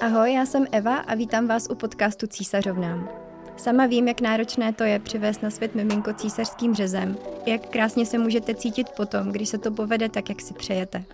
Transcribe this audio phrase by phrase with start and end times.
[0.00, 3.08] Ahoj, já jsem Eva a vítám vás u podcastu Císařovnám.
[3.56, 8.18] Sama vím, jak náročné to je přivést na svět miminko císařským řezem, jak krásně se
[8.18, 11.04] můžete cítit potom, když se to povede tak, jak si přejete.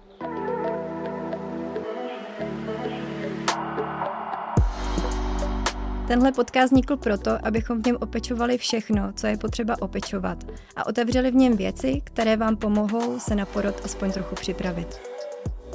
[6.08, 10.44] Tenhle podcast vznikl proto, abychom v něm opečovali všechno, co je potřeba opečovat
[10.76, 15.13] a otevřeli v něm věci, které vám pomohou se na porod aspoň trochu připravit.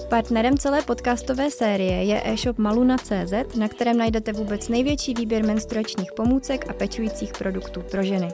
[0.10, 6.70] Partnerem celé podcastové série je e-shop maluna.cz, na kterém najdete vůbec největší výběr menstruačních pomůcek
[6.70, 8.30] a pečujících produktů pro ženy.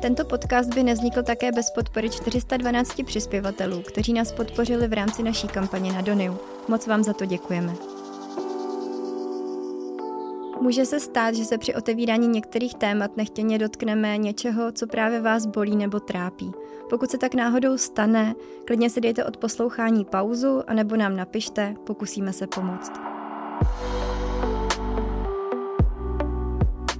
[0.00, 5.48] Tento podcast by nevznikl také bez podpory 412 přispěvatelů, kteří nás podpořili v rámci naší
[5.48, 6.38] kampaně na Doniu.
[6.68, 7.97] Moc vám za to děkujeme.
[10.60, 15.46] Může se stát, že se při otevírání některých témat nechtěně dotkneme něčeho, co právě vás
[15.46, 16.52] bolí nebo trápí.
[16.90, 22.32] Pokud se tak náhodou stane, klidně si dejte od poslouchání pauzu anebo nám napište, pokusíme
[22.32, 22.92] se pomoct.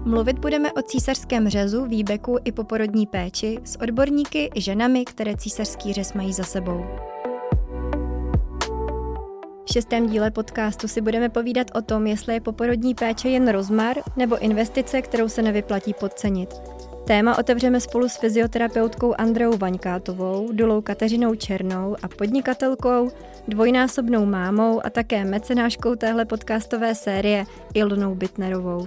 [0.05, 5.93] Mluvit budeme o císařském řezu, výbeku i poporodní péči s odborníky i ženami, které císařský
[5.93, 6.85] řez mají za sebou.
[9.69, 13.97] V šestém díle podcastu si budeme povídat o tom, jestli je poporodní péče jen rozmar
[14.17, 16.55] nebo investice, kterou se nevyplatí podcenit.
[17.07, 23.11] Téma otevřeme spolu s fyzioterapeutkou Andreou Vaňkátovou, dulou Kateřinou Černou a podnikatelkou,
[23.49, 28.87] dvojnásobnou mámou a také mecenáškou téhle podcastové série Ilnou Bitnerovou.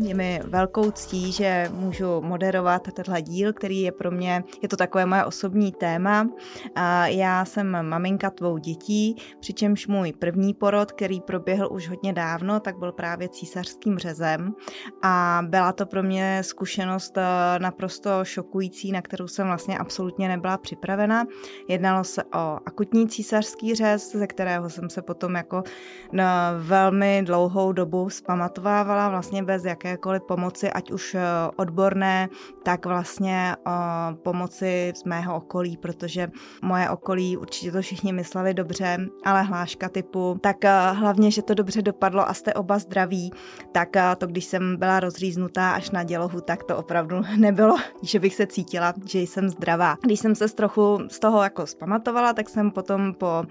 [0.00, 4.76] Je mi velkou ctí, že můžu moderovat tenhle díl, který je pro mě, je to
[4.76, 6.28] takové moje osobní téma.
[7.04, 12.78] Já jsem maminka dvou dětí, přičemž můj první porod, který proběhl už hodně dávno, tak
[12.78, 14.54] byl právě císařským řezem
[15.02, 20.58] a byla to pro mě zkušenost eh, naprosto šokující, na kterou jsem vlastně absolutně nebyla
[20.58, 21.24] připravena.
[21.68, 25.62] Jednalo se o akutní císařský řez, ze kterého jsem se potom jako
[26.58, 31.20] velmi dlouhou dobu zpamatovávala, vlastně bez jaké jakékoliv pomoci, ať už eh,
[31.56, 32.28] odborné,
[32.62, 33.70] tak vlastně eh,
[34.22, 36.28] pomoci z mého okolí, protože
[36.62, 41.54] moje okolí určitě to všichni mysleli dobře, ale hláška typu, tak eh, hlavně, že to
[41.54, 43.30] dobře dopadlo a jste oba zdraví,
[43.72, 43.88] tak
[44.18, 48.46] to, když jsem byla rozříznutá až na dělohu, tak to opravdu nebylo, že bych se
[48.46, 49.96] cítila, že jsem zdravá.
[50.02, 53.44] Když jsem se z trochu z toho jako zpamatovala, tak jsem potom po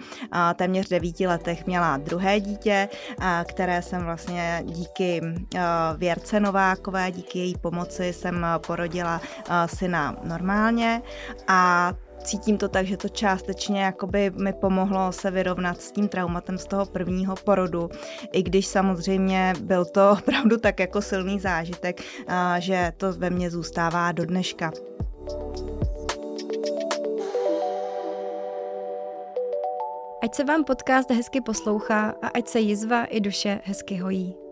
[0.55, 2.89] téměř devíti letech měla druhé dítě,
[3.45, 5.21] které jsem vlastně díky
[5.97, 11.01] věrce Marce Novákové, díky její pomoci jsem porodila eh, syna normálně
[11.47, 11.93] a
[12.23, 16.65] cítím to tak, že to částečně jakoby mi pomohlo se vyrovnat s tím traumatem z
[16.65, 17.89] toho prvního porodu,
[18.31, 23.51] i když samozřejmě byl to opravdu tak jako silný zážitek, eh, že to ve mně
[23.51, 24.71] zůstává do dneška.
[30.23, 34.46] Ať se vám podcast hezky poslouchá a ať se jizva i duše hezky hojí.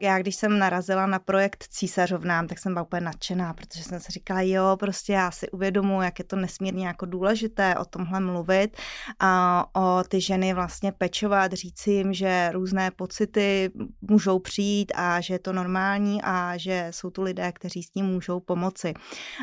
[0.00, 4.12] Já když jsem narazila na projekt Císařovnám, tak jsem byla úplně nadšená, protože jsem si
[4.12, 8.76] říkala, jo, prostě já si uvědomuji, jak je to nesmírně jako důležité o tomhle mluvit
[9.20, 13.70] a o ty ženy vlastně pečovat, říct jim, že různé pocity
[14.00, 18.06] můžou přijít a že je to normální a že jsou tu lidé, kteří s tím
[18.06, 18.94] můžou pomoci.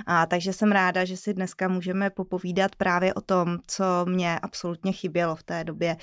[0.06, 4.92] A takže jsem ráda, že si dneska můžeme popovídat právě o tom, co mě absolutně
[4.92, 5.98] chybělo v té době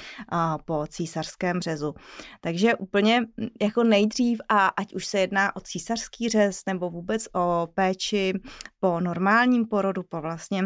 [0.64, 1.94] po císařském řezu.
[2.40, 3.26] Takže úplně
[3.62, 8.32] jako nejdřív a ať už se jedná o císařský řez nebo vůbec o péči
[8.80, 10.62] po normálním porodu, po vlastně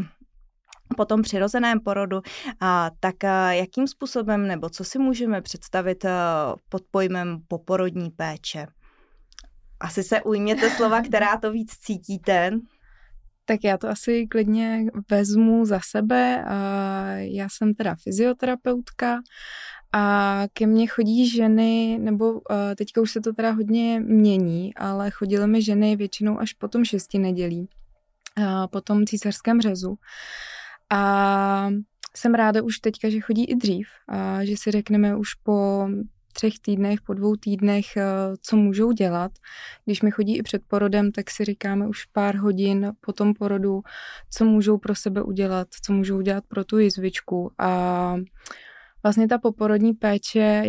[0.96, 2.20] po tom přirozeném porodu,
[2.60, 8.66] a, tak a, jakým způsobem nebo co si můžeme představit a, pod pojmem poporodní péče?
[9.80, 12.50] Asi se ujměte slova, která to víc cítíte.
[13.44, 16.44] Tak já to asi klidně vezmu za sebe.
[17.18, 19.20] Já jsem teda fyzioterapeutka
[19.96, 22.40] a ke mně chodí ženy, nebo uh,
[22.76, 26.84] teďka už se to teda hodně mění, ale chodily mi ženy většinou až po tom
[26.84, 27.68] šesti nedělí,
[28.38, 29.98] uh, po tom císařském řezu.
[30.90, 31.70] A
[32.16, 35.88] jsem ráda už teďka, že chodí i dřív, a že si řekneme už po
[36.32, 37.86] třech týdnech, po dvou týdnech,
[38.42, 39.32] co můžou dělat.
[39.84, 43.82] Když mi chodí i před porodem, tak si říkáme už pár hodin po tom porodu,
[44.30, 47.52] co můžou pro sebe udělat, co můžou udělat pro tu jizvičku.
[47.58, 48.14] A
[49.04, 50.62] vlastně ta poporodní péče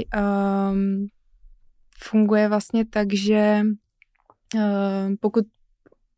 [0.71, 1.07] um,
[1.99, 3.61] funguje vlastně tak, že
[4.55, 5.45] um, pokud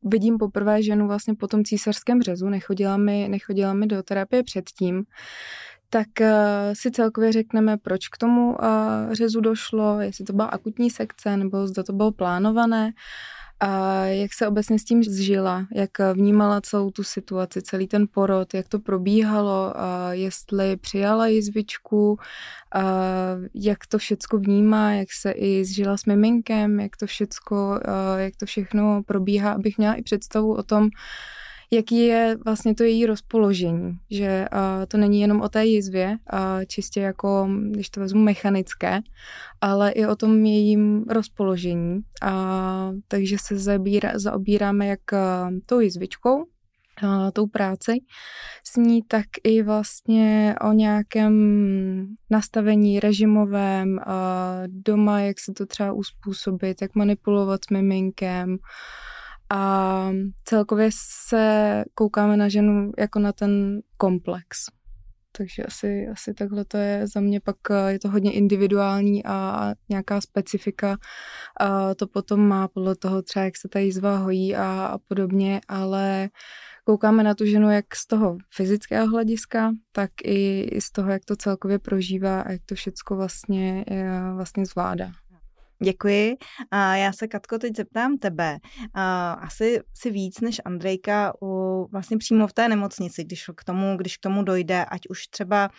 [0.03, 5.03] vidím poprvé ženu vlastně po tom císařském řezu, nechodila mi, nechodila mi do terapie předtím,
[5.89, 6.27] tak uh,
[6.73, 8.57] si celkově řekneme, proč k tomu uh,
[9.11, 12.91] řezu došlo, jestli to byla akutní sekce, nebo zda to bylo plánované.
[13.59, 18.53] A jak se obecně s tím zžila, jak vnímala celou tu situaci, celý ten porod,
[18.53, 22.19] jak to probíhalo, a jestli přijala jizvičku,
[23.53, 27.79] jak to všecko vnímá, jak se i zžila s miminkem, jak to všecko,
[28.17, 30.89] jak to všechno probíhá, abych měla i představu o tom,
[31.71, 36.39] jaký je vlastně to její rozpoložení, že uh, to není jenom o té jizvě, uh,
[36.67, 38.99] čistě jako, když to vezmu mechanické,
[39.61, 41.99] ale i o tom jejím rozpoložení.
[42.21, 46.45] A, takže se zabíra, zaobíráme jak uh, tou jizvičkou,
[47.33, 47.91] tou práci
[48.63, 51.35] s ní, tak i vlastně o nějakém
[52.29, 53.99] nastavení režimovém,
[54.67, 58.57] doma, jak se to třeba uspůsobit, jak manipulovat s miminkem,
[59.49, 60.11] a
[60.43, 64.57] celkově se koukáme na ženu jako na ten komplex.
[65.37, 69.73] Takže asi, asi takhle to je za mě, pak eh, je to hodně individuální a
[69.89, 70.97] nějaká specifika
[71.59, 75.61] a to potom má podle toho třeba, jak se ta jízva hojí a, a podobně,
[75.67, 76.29] ale
[76.83, 81.25] koukáme na tu ženu jak z toho fyzického hlediska, tak i, i z toho, jak
[81.25, 85.11] to celkově prožívá a jak to všecko vlastně, eh, vlastně zvládá.
[85.83, 86.37] Děkuji.
[86.71, 88.57] A já se, Katko, teď zeptám tebe.
[88.93, 93.97] A asi si víc než Andrejka u, vlastně přímo v té nemocnici, když k tomu,
[93.97, 95.69] když k tomu dojde, ať už třeba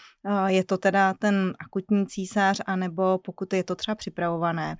[0.47, 4.77] je to teda ten akutní císař, anebo pokud je to třeba připravované.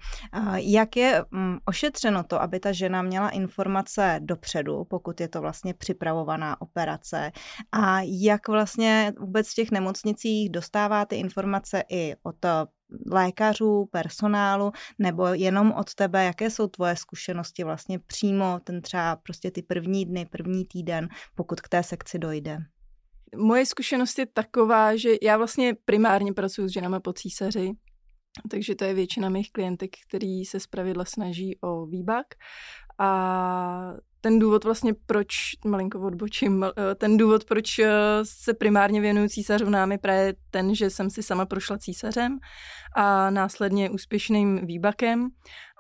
[0.55, 5.75] Jak je mm, ošetřeno to, aby ta žena měla informace dopředu, pokud je to vlastně
[5.75, 7.33] připravovaná operace
[7.73, 12.37] a jak vlastně vůbec v těch nemocnicích dostává ty informace i od
[13.11, 19.51] lékařů, personálu, nebo jenom od tebe, jaké jsou tvoje zkušenosti vlastně přímo ten třeba prostě
[19.51, 22.59] ty první dny, první týden, pokud k té sekci dojde?
[23.37, 27.73] Moje zkušenost je taková, že já vlastně primárně pracuji s ženama po císaři,
[28.51, 32.27] takže to je většina mých klientek, který se zpravidla snaží o výbak.
[32.99, 35.35] A ten důvod vlastně, proč,
[35.65, 37.91] malinko odbočím, eh, ten důvod, proč eh,
[38.23, 42.39] se primárně věnuju císařovnám je právě ten, že jsem si sama prošla císařem
[42.97, 45.29] a následně úspěšným výbakem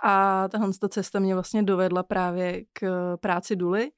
[0.04, 3.90] a tahle cesta mě vlastně dovedla právě k práci Duly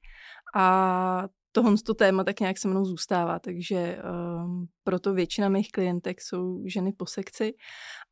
[0.55, 3.97] a tohle to téma tak nějak se mnou zůstává, takže
[4.43, 7.53] um, proto většina mých klientek jsou ženy po sekci.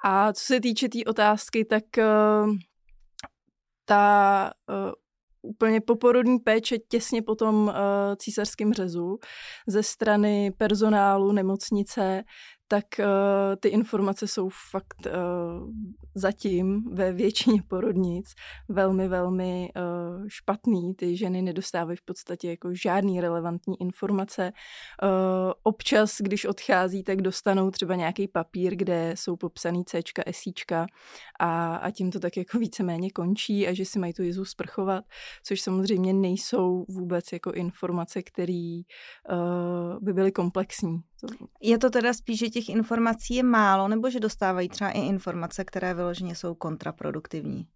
[0.03, 2.55] A co se týče té tý otázky, tak uh,
[3.85, 4.91] ta uh,
[5.41, 7.73] úplně poporodní péče těsně po tom uh,
[8.17, 9.17] císařském řezu
[9.67, 12.23] ze strany personálu nemocnice,
[12.71, 13.05] tak uh,
[13.59, 15.11] ty informace jsou fakt uh,
[16.15, 18.33] zatím ve většině porodnic
[18.67, 20.95] velmi, velmi uh, špatný.
[20.95, 24.51] Ty ženy nedostávají v podstatě jako žádný relevantní informace.
[25.03, 25.09] Uh,
[25.63, 30.01] občas, když odchází, tak dostanou třeba nějaký papír, kde jsou popsaný C,
[30.31, 30.85] Sčka
[31.39, 35.05] a, a tím to tak jako víceméně končí a že si mají tu jizu sprchovat,
[35.43, 38.81] což samozřejmě nejsou vůbec jako informace, které
[39.31, 40.99] uh, by byly komplexní.
[41.61, 45.65] Je to teda spíš, že těch informací je málo, nebo že dostávají třeba i informace,
[45.65, 47.67] které vyloženě jsou kontraproduktivní?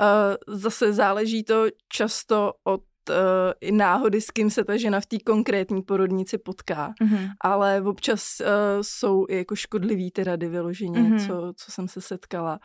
[0.00, 3.14] Uh, zase záleží to často od uh,
[3.60, 7.30] i náhody, s kým se ta žena v té konkrétní porodnici potká, mm-hmm.
[7.40, 8.46] ale občas uh,
[8.82, 11.26] jsou i jako škodlivý ty rady vyloženě, mm-hmm.
[11.26, 12.60] co, co jsem se setkala.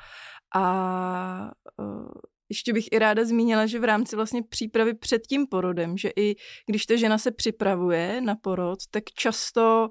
[0.55, 2.07] A uh,
[2.49, 6.35] ještě bych i ráda zmínila, že v rámci vlastně přípravy před tím porodem, že i
[6.67, 9.89] když ta žena se připravuje na porod, tak často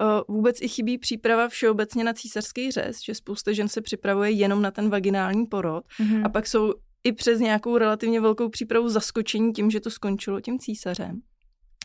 [0.00, 4.62] uh, vůbec i chybí příprava všeobecně na císařský řez, že spousta žen se připravuje jenom
[4.62, 6.26] na ten vaginální porod mm-hmm.
[6.26, 6.74] a pak jsou
[7.04, 11.20] i přes nějakou relativně velkou přípravu zaskočení tím, že to skončilo tím císařem.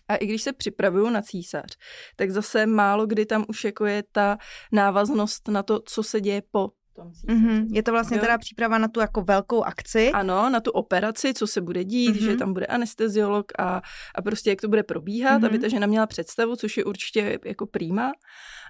[0.07, 1.77] A i když se připravuju na císař,
[2.15, 4.37] tak zase málo kdy tam už jako je ta
[4.71, 7.67] návaznost na to, co se děje po Mm-hmm.
[7.71, 8.21] Je to vlastně jo.
[8.21, 10.11] teda příprava na tu jako velkou akci?
[10.11, 12.23] Ano, na tu operaci, co se bude dít, mm-hmm.
[12.23, 13.81] že tam bude anesteziolog a,
[14.15, 15.45] a prostě jak to bude probíhat, mm-hmm.
[15.45, 18.11] aby ta žena měla představu, což je určitě jako prýma,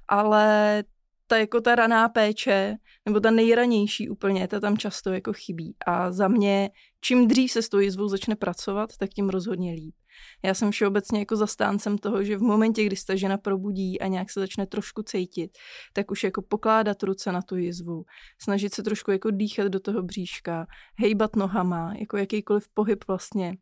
[0.08, 0.84] ale
[1.28, 2.76] ta jako ta raná péče,
[3.06, 5.76] nebo ta nejranější úplně, ta tam často jako chybí.
[5.88, 6.70] A za mě,
[7.02, 9.96] čím dřív se s tou jizvou začne pracovat, tak tím rozhodně líp.
[10.44, 14.08] Já jsem všeobecně jako zastáncem toho, že v momentě, kdy se ta žena probudí a
[14.08, 15.58] nějak se začne trošku cítit,
[15.94, 18.04] tak už jako pokládat ruce na tu jizvu,
[18.42, 20.68] snažit se trošku jako dýchat do toho bříška,
[21.00, 23.58] hejbat nohama, jako jakýkoliv pohyb vlastně,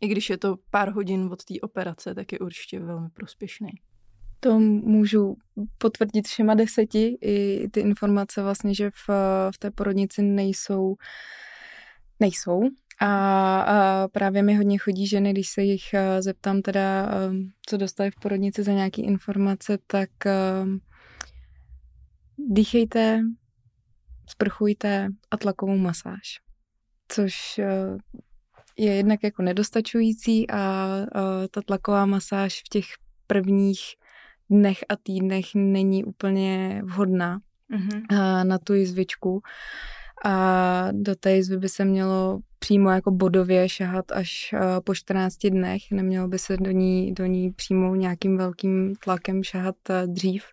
[0.00, 3.70] i když je to pár hodin od té operace, tak je určitě velmi prospěšný.
[4.40, 5.36] To můžu
[5.78, 9.08] potvrdit všema deseti, i ty informace vlastně, že v,
[9.54, 10.94] v té porodnici nejsou,
[12.20, 12.60] nejsou.
[13.02, 17.30] A, a právě mi hodně chodí ženy, když se jich eh, zeptám teda, eh,
[17.66, 20.64] co dostali v porodnici za nějaké informace, tak eh,
[22.38, 23.20] dýchejte,
[24.30, 26.40] sprchujte a tlakovou masáž.
[27.08, 27.60] Což
[28.78, 31.06] je jednak jako nedostačující a, a
[31.50, 32.84] ta tlaková masáž v těch
[33.26, 33.80] prvních
[34.50, 37.40] dnech a týdnech není úplně vhodná
[37.70, 38.44] mm-hmm.
[38.46, 39.42] na tu jizvičku
[40.24, 44.54] a do té jizvy by se mělo přímo jako bodově šahat až
[44.84, 49.76] po 14 dnech, nemělo by se do ní, do ní přímo nějakým velkým tlakem šahat
[50.06, 50.44] dřív,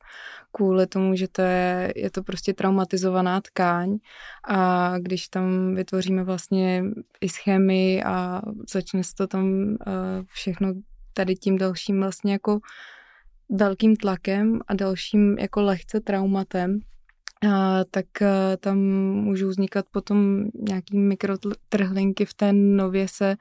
[0.52, 3.98] kvůli tomu, že to je, je to prostě traumatizovaná tkáň.
[4.48, 6.84] A když tam vytvoříme vlastně
[7.22, 8.42] i schémy a
[8.74, 9.78] začne se to tam
[10.28, 10.74] všechno
[11.14, 12.60] tady tím dalším vlastně jako
[13.50, 16.80] velkým tlakem a dalším jako lehce traumatem,
[17.48, 18.78] a, tak a, tam
[19.14, 23.36] můžou vznikat potom nějaký mikrotrhlinky v té nově se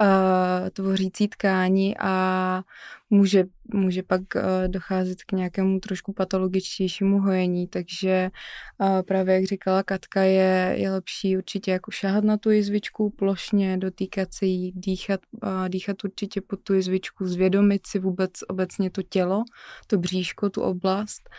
[0.00, 2.62] a, tvořící tkání a
[3.10, 3.44] může,
[3.74, 8.30] může pak a, docházet k nějakému trošku patologičtějšímu hojení, takže
[9.06, 14.34] právě jak říkala Katka, je, je lepší určitě jako šáhat na tu jizvičku plošně, dotýkat
[14.34, 15.20] se jí, dýchat,
[15.68, 19.44] dýchat určitě pod tu jizvičku, zvědomit si vůbec obecně to tělo,
[19.86, 21.30] to bříško, tu oblast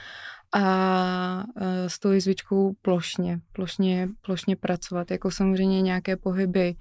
[0.53, 1.43] a
[1.87, 5.11] s tou jizvičkou plošně, plošně, plošně pracovat.
[5.11, 6.75] Jako samozřejmě nějaké pohyby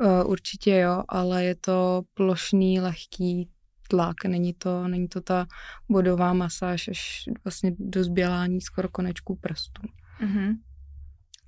[0.00, 3.50] e, určitě jo, ale je to plošný, lehký
[3.88, 5.46] tlak, není to, není to ta
[5.88, 9.82] bodová masáž až vlastně do zbělání skoro konečků prstů.
[10.20, 10.54] Mm-hmm.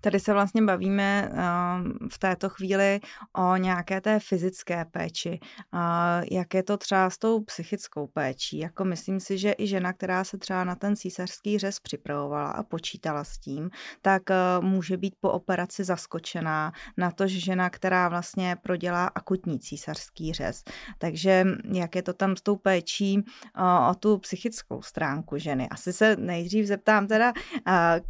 [0.08, 3.00] Tady se vlastně bavíme ehm, v této chvíli
[3.36, 5.40] o nějaké té fyzické péči.
[6.30, 8.58] Jak je to třeba s tou psychickou péčí?
[8.58, 12.62] Jako myslím si, že i žena, která se třeba na ten císařský řez připravovala a
[12.62, 13.70] počítala s tím,
[14.02, 19.58] tak eh, může být po operaci zaskočená na to, že žena, která vlastně prodělá akutní
[19.58, 20.62] císařský řez.
[20.98, 25.68] Takže jak je to tam s tou péčí eh, o tu psychickou stránku ženy?
[25.68, 27.32] Asi se nejdřív zeptám teda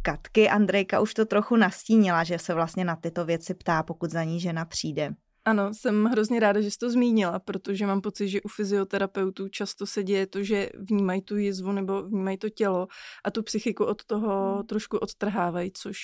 [0.01, 4.11] Katky, Andrejka už to trochu nas nastínila, že se vlastně na tyto věci ptá, pokud
[4.11, 5.15] za ní žena přijde.
[5.49, 9.85] Ano, jsem hrozně ráda, že jsi to zmínila, protože mám pocit, že u fyzioterapeutů často
[9.85, 12.87] se děje to, že vnímají tu jizvu nebo vnímají to tělo
[13.23, 14.67] a tu psychiku od toho hmm.
[14.67, 15.97] trošku odtrhávají, což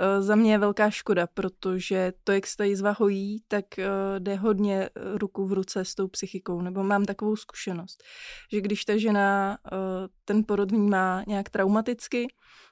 [0.00, 3.84] uh, za mě je velká škoda, protože to, jak se ta jizva hojí, tak uh,
[4.18, 8.02] jde hodně eh, ruku v ruce s tou psychikou, nebo mám takovou zkušenost,
[8.52, 9.58] že když ta žena
[10.24, 12.26] ten porod vnímá nějak traumaticky,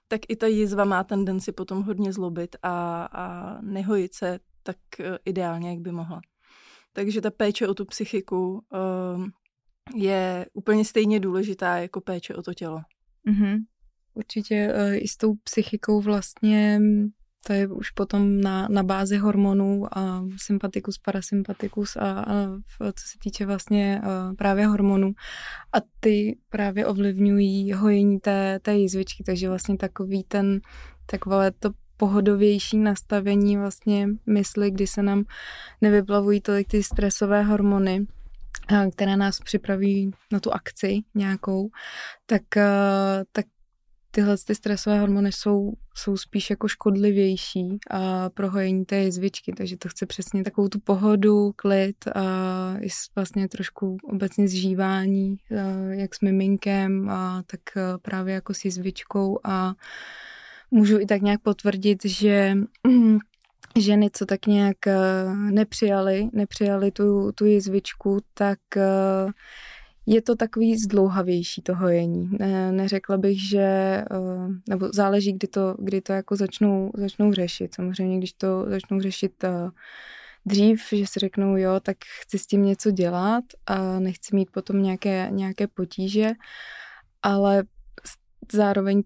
[0.09, 5.19] tak i ta jizva má tendenci potom hodně zlobit a, a nehojit se tak eh,
[5.25, 6.21] ideálně, jak by mohla.
[6.93, 9.27] Takže ta péče o tu psychiku uh,
[9.95, 12.81] je úplně stejně důležitá jako péče o to tělo.
[13.29, 13.59] Mm-hmm.
[14.15, 16.81] Určitě uh, i s tou psychikou vlastně
[17.47, 22.47] to je už potom na, na bázi hormonů a sympatikus, parasympatikus a, a
[22.79, 25.13] co se týče vlastně a právě hormonů.
[25.73, 30.61] A ty právě ovlivňují hojení té, té jizvičky, takže vlastně takový ten,
[31.07, 31.71] takové to
[32.03, 35.25] pohodovější nastavení vlastně mysli, kdy se nám
[35.81, 38.07] nevyplavují tolik ty stresové hormony,
[38.93, 41.71] které nás připraví na tu akci nějakou,
[42.27, 42.43] tak,
[43.33, 43.47] tak
[44.11, 49.77] tyhle ty stresové hormony jsou, jsou spíš jako škodlivější a pro hojení té jizvičky, takže
[49.77, 52.23] to chce přesně takovou tu pohodu, klid a
[53.15, 55.37] vlastně trošku obecně zžívání,
[55.91, 57.61] jak s miminkem a tak
[58.03, 59.75] právě jako s jizvičkou a
[60.73, 62.55] můžu i tak nějak potvrdit, že
[63.79, 64.77] ženy, co tak nějak
[65.51, 68.59] nepřijali, nepřijali tu, tu jizvičku, tak
[70.07, 72.31] je to takový zdlouhavější to hojení.
[72.39, 74.05] Ne, neřekla bych, že, eh,
[74.69, 77.75] nebo záleží, kdy to, kdy to jako začnou, začnou řešit.
[77.75, 79.71] Samozřejmě, když to začnou řešit eh,
[80.47, 84.83] dřív, že si řeknou, jo, tak chci s tím něco dělat a nechci mít potom
[84.83, 86.31] nějaké, nějaké potíže,
[87.23, 87.65] ale
[88.53, 89.03] zároveň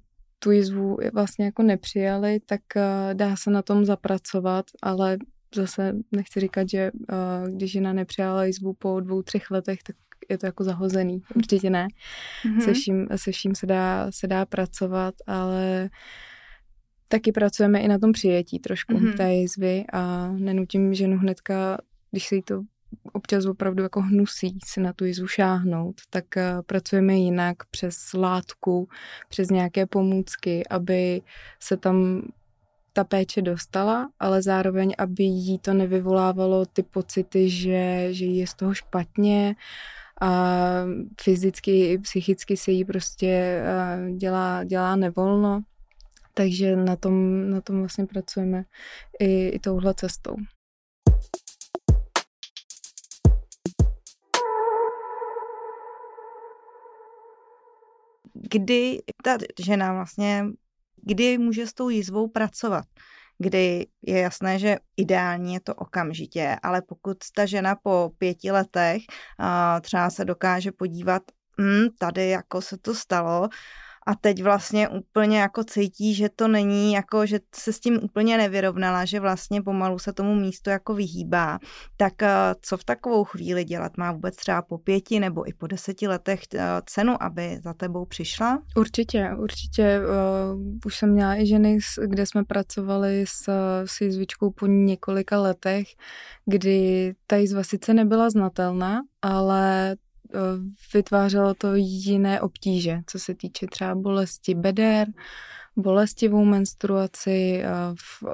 [0.46, 5.18] tu jizvu vlastně jako nepřijali, tak eh, dá se na tom zapracovat, ale
[5.54, 6.90] zase nechci říkat, že
[7.48, 9.96] když žena nepřijala jizvu po dvou, třech letech, tak
[10.28, 11.22] je to jako zahozený.
[11.34, 11.88] Určitě ne.
[12.44, 12.60] Mm-hmm.
[12.60, 15.90] Se, vším, se vším se dá, se dá pracovat, ale
[17.08, 19.16] taky pracujeme i na tom přijetí trošku mm-hmm.
[19.16, 21.78] té jizvy a nenutím ženu hnedka,
[22.10, 22.62] když se jí to
[23.12, 28.88] občas opravdu jako hnusí si na tu jizvu šáhnout, tak uh, pracujeme jinak přes látku,
[29.28, 31.22] přes nějaké pomůcky, aby
[31.60, 32.22] se tam
[32.92, 38.54] ta péče dostala, ale zároveň, aby jí to nevyvolávalo ty pocity, že, že je z
[38.54, 39.56] toho špatně,
[40.20, 40.30] a
[41.20, 43.62] fyzicky i psychicky se jí prostě
[44.16, 45.62] dělá, dělá nevolno,
[46.34, 48.64] takže na tom, na tom vlastně pracujeme
[49.20, 50.36] i, i touhle cestou.
[58.50, 60.44] Kdy ta žena vlastně,
[61.02, 62.84] kdy může s tou jízvou pracovat?
[63.38, 69.02] kdy je jasné, že ideální je to okamžitě, ale pokud ta žena po pěti letech
[69.80, 71.22] třeba se dokáže podívat,
[71.60, 73.48] hm, tady jako se to stalo,
[74.06, 78.36] a teď vlastně úplně jako cítí, že to není jako, že se s tím úplně
[78.36, 81.58] nevyrovnala, že vlastně pomalu se tomu místu jako vyhýbá,
[81.96, 82.28] tak eh,
[82.60, 83.96] co v takovou chvíli dělat?
[83.96, 88.04] Má vůbec třeba po pěti nebo i po deseti letech eh, cenu, aby za tebou
[88.04, 88.62] přišla?
[88.76, 90.00] Určitě, určitě.
[90.00, 93.48] Uh, už jsem měla i ženy, kde jsme pracovali s,
[93.84, 95.86] s jizvičkou po několika letech,
[96.46, 100.05] kdy ta jizva sice nebyla znatelná, ale Eh,
[100.94, 105.08] vytvářelo to jiné obtíže, co se týče třeba bolesti beder,
[105.76, 108.24] bolestivou menstruaci, eh, v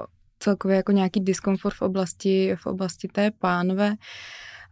[0.43, 3.95] celkově jako nějaký diskomfort v oblasti, v oblasti té pánve.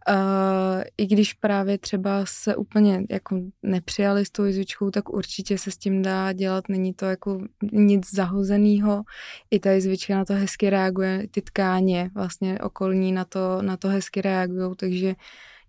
[0.09, 5.71] Uh, I když právě třeba se úplně jako nepřijali s tou jizvičkou, tak určitě se
[5.71, 9.03] s tím dá dělat, není to jako nic zahozeného.
[9.51, 13.87] I ta jizvička na to hezky reaguje, ty tkáně vlastně okolní na to, na to
[13.87, 15.13] hezky reagují, takže uh,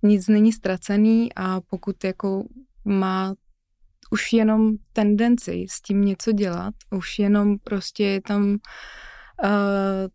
[0.02, 2.44] nic není ztracený a pokud jako
[2.84, 3.34] má
[4.10, 8.58] už jenom tendenci s tím něco dělat, už jenom prostě je tam uh,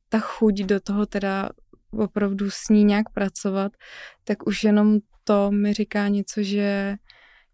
[0.10, 1.50] ta chuť do toho teda
[1.92, 3.72] opravdu s ní nějak pracovat,
[4.24, 6.96] tak už jenom to mi říká něco, že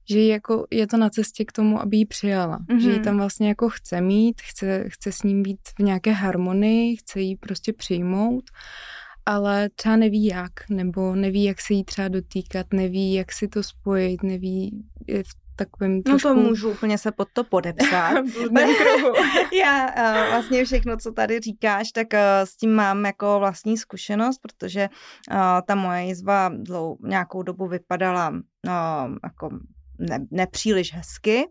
[0.10, 2.60] že jako je to na cestě k tomu, aby ji přijala.
[2.60, 2.80] Mm-hmm.
[2.80, 3.04] Že ji mhm.
[3.04, 7.36] tam vlastně jako chce mít, chce, chce s ním být v nějaké harmonii, chce ji
[7.36, 8.44] prostě přijmout
[9.26, 13.64] ale třeba neví jak, nebo neví, jak se jí třeba dotýkat, neví, jak si to
[13.64, 16.28] spojit, neví je v takovém trošku...
[16.28, 18.14] No to můžu úplně se pod to podepsat.
[19.60, 24.38] Já uh, vlastně všechno, co tady říkáš, tak uh, s tím mám jako vlastní zkušenost,
[24.38, 24.90] protože
[25.32, 25.38] uh,
[25.68, 29.50] ta moje jizva dlou, nějakou dobu vypadala uh, jako
[30.10, 31.50] ne, nepříliš hezky.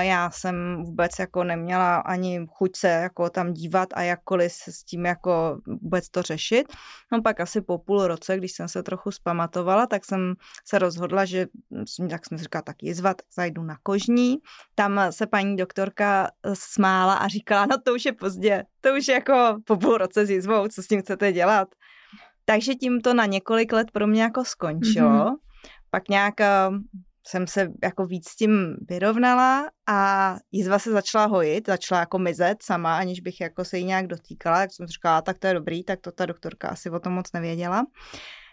[0.00, 4.84] Já jsem vůbec jako neměla ani chuť se jako tam dívat a jakkoliv se s
[4.84, 6.72] tím jako vůbec to řešit.
[7.12, 10.34] No pak asi po půl roce, když jsem se trochu spamatovala, tak jsem
[10.68, 11.46] se rozhodla, že
[12.08, 14.36] jak jsem říkala, tak jizvat, zajdu na kožní.
[14.74, 19.14] Tam se paní doktorka smála a říkala, no to už je pozdě, to už je
[19.14, 21.68] jako po půl roce s jizvou, co s tím chcete dělat.
[22.44, 25.08] Takže tím to na několik let pro mě jako skončilo.
[25.08, 25.34] Mm-hmm.
[25.90, 26.34] Pak nějak
[27.26, 32.62] jsem se jako víc s tím vyrovnala a jizva se začala hojit, začala jako mizet
[32.62, 35.84] sama, aniž bych jako se jí nějak dotýkala, tak jsem říkala, tak to je dobrý,
[35.84, 37.86] tak to ta doktorka asi o tom moc nevěděla.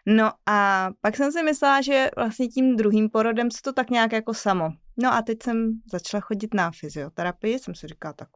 [0.06, 4.12] No a pak jsem si myslela, že vlastně tím druhým porodem se to tak nějak
[4.12, 4.70] jako samo.
[4.98, 8.30] No a teď jsem začala chodit na fyzioterapii, jsem si říkala, tak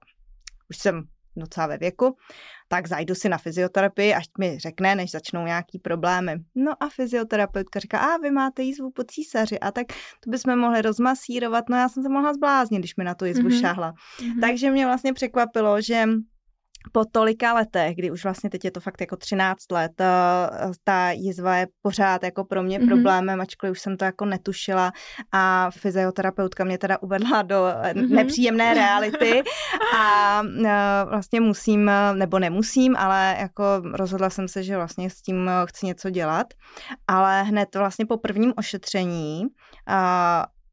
[0.70, 1.04] už jsem
[1.36, 2.18] docela ve věku,
[2.68, 6.36] tak zajdu si na fyzioterapii, až mi řekne, než začnou nějaký problémy.
[6.56, 9.88] No a fyzioterapeutka říká, a vy máte jízvu po císaři, a tak
[10.24, 11.70] to bychom mohli rozmasírovat.
[11.70, 13.62] No já jsem se mohla zbláznit, když mi na to jízvu mm-hmm.
[13.62, 13.94] šáhla.
[13.94, 14.40] Mm-hmm.
[14.42, 16.06] Takže mě vlastně překvapilo, že
[16.92, 19.92] po tolika letech, kdy už vlastně teď je to fakt jako 13 let,
[20.84, 22.88] ta jizva je pořád jako pro mě mm-hmm.
[22.88, 24.92] problémem, ačkoliv už jsem to jako netušila
[25.32, 28.10] a fyzioterapeutka mě teda uvedla do mm-hmm.
[28.10, 29.44] nepříjemné reality
[29.98, 30.42] a
[31.10, 36.10] vlastně musím, nebo nemusím, ale jako rozhodla jsem se, že vlastně s tím chci něco
[36.10, 36.48] dělat,
[37.08, 39.44] ale hned vlastně po prvním ošetření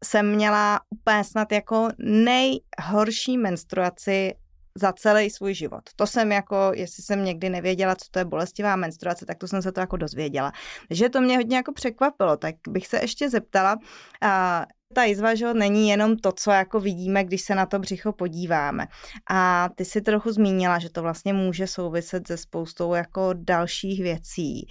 [0.04, 4.34] jsem měla úplně snad jako nejhorší menstruaci
[4.74, 5.82] za celý svůj život.
[5.96, 9.62] To jsem jako, jestli jsem někdy nevěděla, co to je bolestivá menstruace, tak to jsem
[9.62, 10.52] se to jako dozvěděla.
[10.88, 13.76] Takže to mě hodně jako překvapilo, tak bych se ještě zeptala,
[14.22, 18.12] a ta jizva, že není jenom to, co jako vidíme, když se na to břicho
[18.12, 18.86] podíváme.
[19.30, 24.68] A ty si trochu zmínila, že to vlastně může souviset se spoustou jako dalších věcí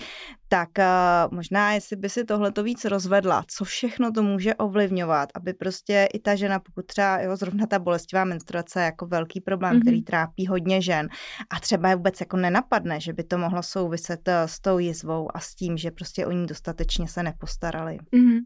[0.50, 5.30] tak uh, možná, jestli by si tohle to víc rozvedla, co všechno to může ovlivňovat,
[5.36, 9.42] aby prostě i ta žena, pokud třeba jo, zrovna ta bolestivá menstruace je jako velký
[9.42, 9.82] problém, mm-hmm.
[9.82, 11.10] který trápí hodně žen
[11.50, 15.28] a třeba je vůbec jako nenapadne, že by to mohlo souviset uh, s tou jizvou
[15.36, 17.98] a s tím, že prostě o ní dostatečně se nepostarali.
[18.14, 18.40] Mm-hmm.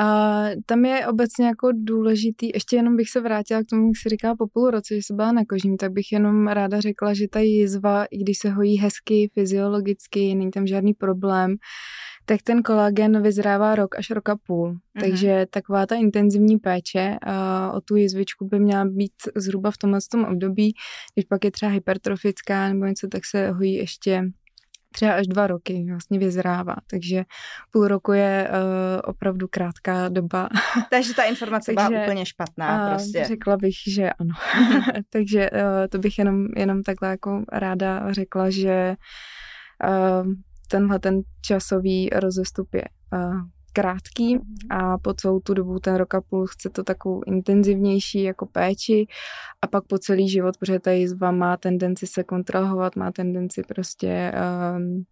[0.00, 4.08] Uh, tam je obecně jako důležitý, ještě jenom bych se vrátila k tomu, jak si
[4.08, 7.28] říká po půl roce, že se byla na kožním, tak bych jenom ráda řekla, že
[7.28, 11.56] ta jizva, i když se hojí hezky, fyziologicky, není tam žádný problém, problém,
[12.24, 14.72] tak ten kolagen vyzrává rok až rok a půl.
[14.72, 15.00] Mm-hmm.
[15.00, 20.00] Takže taková ta intenzivní péče uh, o tu jizvičku by měla být zhruba v tomhle
[20.10, 20.74] tom období.
[21.14, 24.22] Když pak je třeba hypertrofická nebo něco, tak se hojí ještě
[24.92, 27.24] třeba až dva roky vlastně vyzrává, takže
[27.70, 30.48] půl roku je uh, opravdu krátká doba.
[30.90, 33.24] Takže ta informace takže, byla úplně špatná prostě.
[33.24, 34.34] Řekla bych, že ano.
[35.10, 35.58] takže uh,
[35.88, 38.96] to bych jenom, jenom takhle jako ráda řekla, že
[39.88, 40.32] uh,
[40.68, 43.40] tenhle ten časový rozestup je uh,
[43.72, 44.38] krátký
[44.70, 49.06] a po celou tu dobu, ten rok a půl, chce to takovou intenzivnější jako péči
[49.62, 54.32] a pak po celý život, protože ta jizva má tendenci se kontrahovat, má tendenci prostě
[54.76, 55.04] um,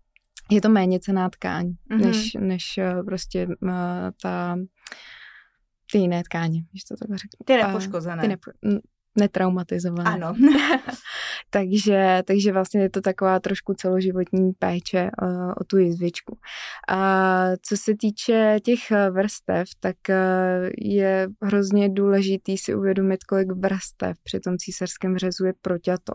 [0.50, 2.06] je to méně cená tkáň, mm-hmm.
[2.06, 3.70] než, než eh, prostě uh,
[4.22, 4.56] ta
[5.92, 7.44] ty jiné tkáně, když to takhle řeknu.
[7.44, 8.22] Ty nepoškozené.
[8.22, 8.50] Ty nepo,
[9.16, 10.10] netraumatizované.
[10.10, 10.34] Ano.
[11.50, 16.38] takže, takže vlastně je to taková trošku celoživotní péče uh, o tu jizvičku.
[16.88, 20.14] A co se týče těch eh, vrstev, tak uh,
[20.78, 26.12] je hrozně důležitý si uvědomit, kolik vrstev při tom císařském řezu je proťato.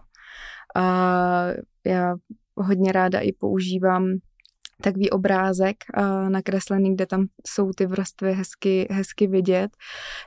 [0.76, 1.46] A
[1.86, 2.16] já
[2.56, 4.06] hodně ráda i používám
[4.82, 9.72] takový obrázek uh, nakreslený, kde tam jsou ty vrstvy hezky, hezky vidět,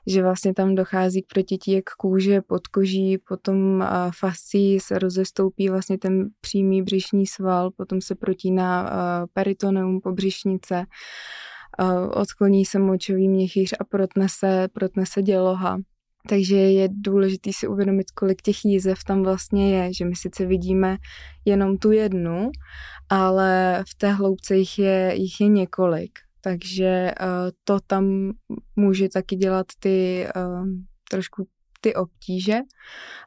[0.06, 3.86] že vlastně tam dochází k protití jak kůže, podkoží, potom uh,
[4.18, 8.88] fascí se rozestoupí vlastně ten přímý břišní sval, potom se protíná uh,
[9.32, 10.84] peritoneum po břišnice,
[11.80, 15.78] uh, odkloní se močový měchýř a protne se, protne se děloha.
[16.28, 20.96] Takže je důležité si uvědomit, kolik těch jízev tam vlastně je, že my sice vidíme
[21.44, 22.50] jenom tu jednu,
[23.08, 26.18] ale v té hloubce jich je, jich je několik.
[26.40, 27.26] Takže uh,
[27.64, 28.32] to tam
[28.76, 30.66] může taky dělat ty uh,
[31.10, 31.48] trošku
[31.80, 32.58] ty obtíže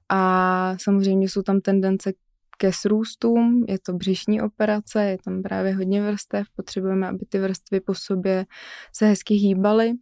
[0.10, 2.14] a samozřejmě jsou tam tendence
[2.58, 7.80] ke srůstům, je to břišní operace, je tam právě hodně vrstev, potřebujeme, aby ty vrstvy
[7.80, 8.46] po sobě
[8.94, 9.94] se hezky hýbaly,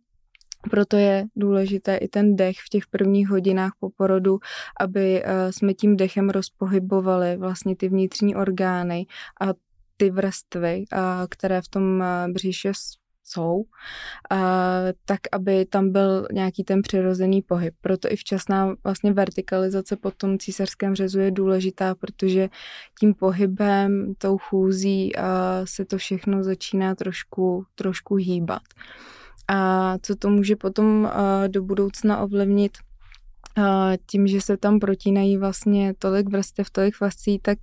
[0.69, 4.39] proto je důležité i ten dech v těch prvních hodinách po porodu,
[4.79, 9.05] aby eh, jsme tím dechem rozpohybovali vlastně ty vnitřní orgány
[9.41, 9.45] a
[9.97, 10.97] ty vrstvy, eh,
[11.29, 12.71] které v tom eh, břiše
[13.25, 13.63] jsou,
[15.05, 17.73] tak aby tam byl nějaký ten přirozený pohyb.
[17.81, 22.49] Proto i včasná vlastně vertikalizace po tom císařském řezu je důležitá, protože
[22.99, 25.11] tím pohybem, tou chůzí
[25.63, 28.61] se to všechno začíná trošku, trošku hýbat
[29.47, 31.11] a co to může potom
[31.47, 32.71] do budoucna ovlivnit
[34.05, 37.57] tím, že se tam protínají vlastně tolik vrstev, tolik fascí, tak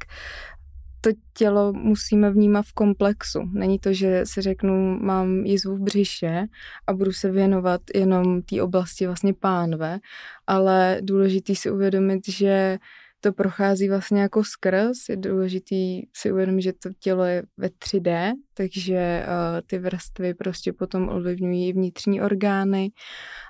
[1.01, 3.41] to tělo musíme vnímat v komplexu.
[3.53, 6.47] Není to, že si řeknu, mám jizvu v břiše
[6.87, 9.99] a budu se věnovat jenom té oblasti vlastně pánve,
[10.47, 12.79] ale důležitý si uvědomit, že
[13.21, 15.09] to prochází vlastně jako skrz.
[15.09, 20.73] Je důležitý si uvědomit, že to tělo je ve 3D, takže uh, ty vrstvy prostě
[20.73, 22.91] potom ovlivňují vnitřní orgány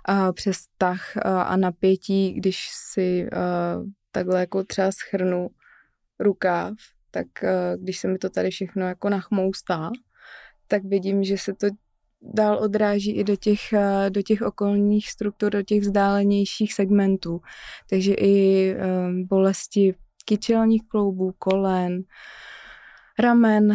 [0.08, 5.48] uh, přes tah uh, a napětí, když si uh, takhle jako třeba schrnu
[6.18, 6.74] rukáv,
[7.10, 9.90] tak uh, když se mi to tady všechno jako nachmoustá,
[10.66, 11.66] tak vidím, že se to
[12.22, 17.40] dál odráží i do těch, eh, do těch okolních struktur, do těch vzdálenějších segmentů.
[17.90, 22.02] Takže i um, bolesti kyčelních kloubů, kolen,
[23.18, 23.72] ramen,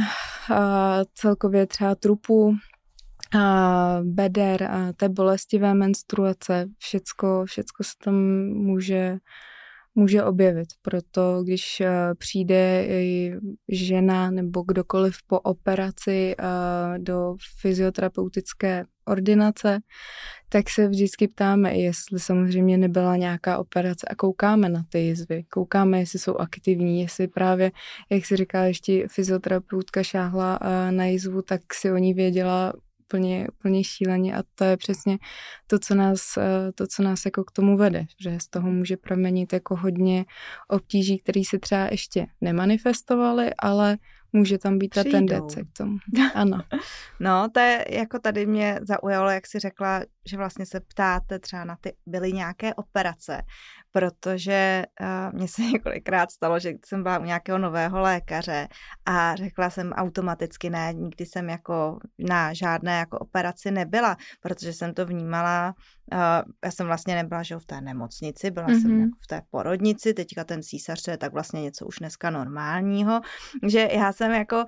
[0.54, 2.56] a celkově třeba trupu,
[3.36, 8.16] a beder, a té bolestivé menstruace, všecko, všecko se tam
[8.48, 9.18] může
[9.96, 10.68] může objevit.
[10.82, 12.88] Proto když eh, přijde
[13.68, 19.80] žena nebo kdokoliv po operaci eh, do fyzioterapeutické ordinace,
[20.50, 25.44] tak se vždycky ptáme, jestli samozřejmě nebyla nějaká operace a koukáme na ty jizvy.
[25.44, 27.72] Koukáme, jestli jsou aktivní, jestli právě,
[28.10, 32.74] jak si říká, ještě fyzioterapeutka šáhla eh, na jizvu, tak si o ní věděla
[33.10, 35.18] úplně, úplně šíleně a to je přesně
[35.68, 38.98] to, co nás, eh, to, co nás jako k tomu vede, že z toho může
[38.98, 40.26] proměnit jako hodně
[40.68, 43.98] obtíží, které se třeba ještě nemanifestovaly, ale
[44.34, 45.18] může tam být ta Přijdou.
[45.18, 45.98] tendence k tomu.
[46.36, 46.62] Ano.
[47.20, 51.64] No, to je jako tady mě zaujalo, jak si řekla, že vlastně se ptáte třeba
[51.64, 53.42] na ty, byly nějaké operace,
[53.96, 58.68] protože uh, mně se několikrát stalo, že jsem byla u nějakého nového lékaře
[59.06, 64.94] a řekla jsem automaticky ne, nikdy jsem jako na žádné jako operaci nebyla, protože jsem
[64.94, 65.76] to vnímala,
[66.14, 66.20] uh,
[66.66, 68.82] já jsem vlastně nebyla že v té nemocnici, byla mm-hmm.
[68.82, 69.02] jsem mhm.
[69.02, 73.22] jako v té porodnici, teďka ten císař je tak vlastně něco už dneska normálního,
[73.68, 74.66] že já jsem jako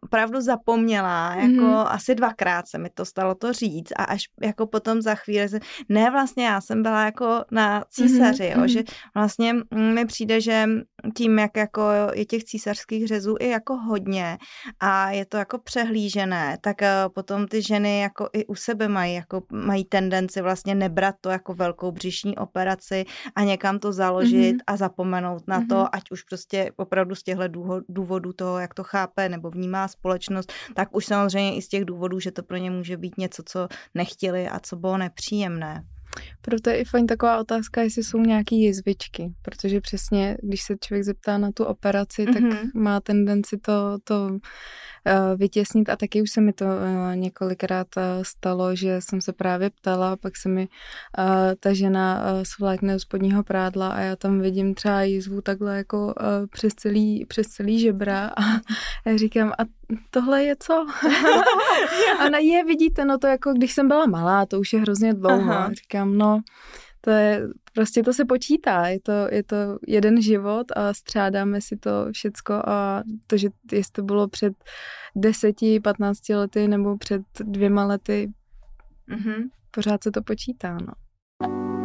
[0.00, 1.86] opravdu zapomněla, jako mm-hmm.
[1.88, 5.60] asi dvakrát se mi to stalo to říct a až jako potom za chvíli se,
[5.88, 8.35] ne vlastně já jsem byla jako na císaři, mm-hmm.
[8.44, 8.82] Jo, že
[9.14, 9.54] vlastně
[9.94, 10.64] mi přijde, že
[11.16, 11.82] tím, jak jako
[12.14, 14.38] je těch císařských řezů i jako hodně
[14.80, 19.14] a je to jako přehlížené, tak eh, potom ty ženy jako i u sebe mají,
[19.14, 24.64] jako mají tendenci vlastně nebrat to jako velkou břišní operaci a někam to založit mm-hmm.
[24.66, 25.68] a zapomenout na mm-hmm.
[25.68, 27.42] to, ať už prostě opravdu z těchto
[27.88, 32.20] důvodů toho, jak to chápe nebo vnímá společnost, tak už samozřejmě i z těch důvodů,
[32.20, 35.84] že to pro ně může být něco, co nechtěli a co bylo nepříjemné.
[36.40, 41.04] Proto je i fajn taková otázka, jestli jsou nějaké jizvičky, protože přesně, když se člověk
[41.04, 42.32] zeptá na tu operaci, mm-hmm.
[42.32, 42.70] tak mhm.
[42.74, 44.38] má tendenci to, to
[45.36, 49.70] vytěsnit a taky už se mi to eh, několikrát eh, stalo, že jsem se právě
[49.70, 50.68] ptala, pak se mi
[51.60, 56.14] ta žena svlékne z spodního prádla a já tam vidím třeba jízvu takhle jako
[56.50, 58.42] přes celý, přes celý žebra a
[59.06, 59.64] já říkám, a
[60.10, 60.74] tohle je co?
[62.18, 65.14] a na je, vidíte, no to jako když jsem byla malá, to už je hrozně
[65.14, 65.52] dlouho.
[65.52, 65.70] Aha.
[65.72, 66.40] Říkám, no,
[67.06, 71.76] to je, prostě to se počítá, je to, je to jeden život a střádáme si
[71.76, 74.52] to všecko a to, že jestli to bylo před
[75.16, 78.32] deseti, patnácti lety nebo před dvěma lety,
[79.08, 79.48] mm-hmm.
[79.70, 81.75] pořád se to počítá, no.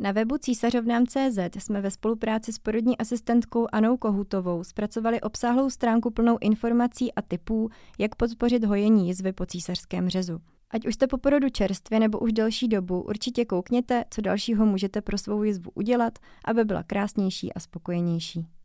[0.00, 6.38] Na webu císařovnám.cz jsme ve spolupráci s porodní asistentkou Anou Kohutovou zpracovali obsáhlou stránku plnou
[6.40, 10.40] informací a typů, jak podpořit hojení jizvy po císařském řezu.
[10.70, 15.00] Ať už jste po porodu čerstvě nebo už delší dobu, určitě koukněte, co dalšího můžete
[15.00, 18.57] pro svou jizvu udělat, aby byla krásnější a spokojenější.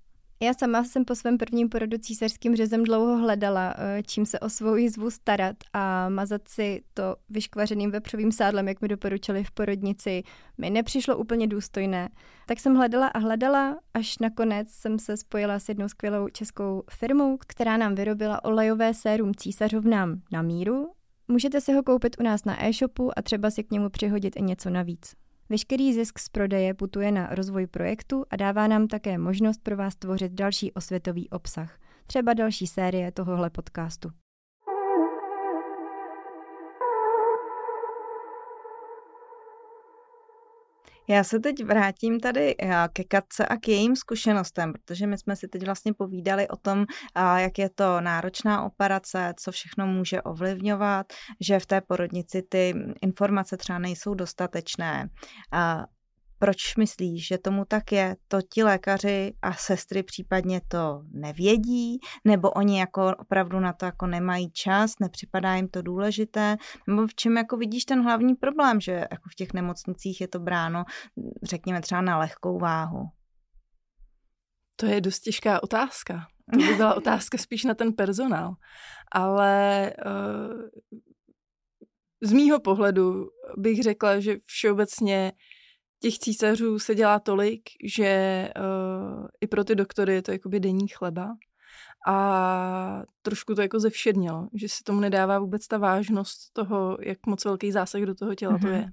[0.43, 4.49] Já sama jsem po svém prvním porodu císařským řezem dlouho hledala, eh, čím se o
[4.49, 10.23] svou jizvu starat a mazat si to vyškvařeným vepřovým sádlem, jak mi doporučili v porodnici,
[10.57, 12.09] mi nepřišlo úplně důstojné.
[12.45, 17.37] Tak jsem hledala a hledala, až nakonec jsem se spojila s jednou skvělou českou firmou,
[17.47, 20.91] která nám vyrobila olejové sérum císařovnám na míru.
[21.27, 24.41] Můžete si ho koupit u nás na e-shopu a třeba si k němu přihodit i
[24.41, 25.22] něco navíc.
[25.49, 29.95] Veškerý zisk z prodeje putuje na rozvoj projektu a dává nám také možnost pro vás
[29.95, 34.22] tvořit další osvětový obsah, třeba další série tohohle podcastu.
[41.07, 45.35] Já se teď vrátím tady eh, ke Katce a k jejím zkušenostem, protože my jsme
[45.35, 46.85] si teď vlastně povídali o tom,
[47.37, 51.05] jak je to náročná operace, co všechno může ovlivňovat,
[51.41, 55.09] že v té porodnici ty informace třeba nejsou dostatečné.
[56.43, 58.15] Proč myslíš, že tomu tak je?
[58.27, 64.07] To ti lékaři a sestry případně to nevědí, nebo oni jako opravdu na to jako
[64.07, 68.91] nemají čas, nepřipadá jim to důležité, nebo v čem jako vidíš ten hlavní problém, že
[68.91, 70.83] jako v těch nemocnicích je to bráno,
[71.43, 73.05] řekněme třeba na lehkou váhu?
[74.75, 76.27] To je dost těžká otázka.
[76.53, 78.53] To by byla otázka spíš na ten personál.
[79.11, 80.69] Ale uh,
[82.21, 83.25] z mýho pohledu
[83.57, 85.31] bych řekla, že všeobecně
[86.03, 90.87] těch císařů se dělá tolik, že uh, i pro ty doktory je to jakoby denní
[90.87, 91.35] chleba.
[92.07, 97.45] A trošku to jako zevšednilo, že se tomu nedává vůbec ta vážnost toho, jak moc
[97.45, 98.61] velký zásah do toho těla mm-hmm.
[98.61, 98.75] to mhm.
[98.75, 98.89] je.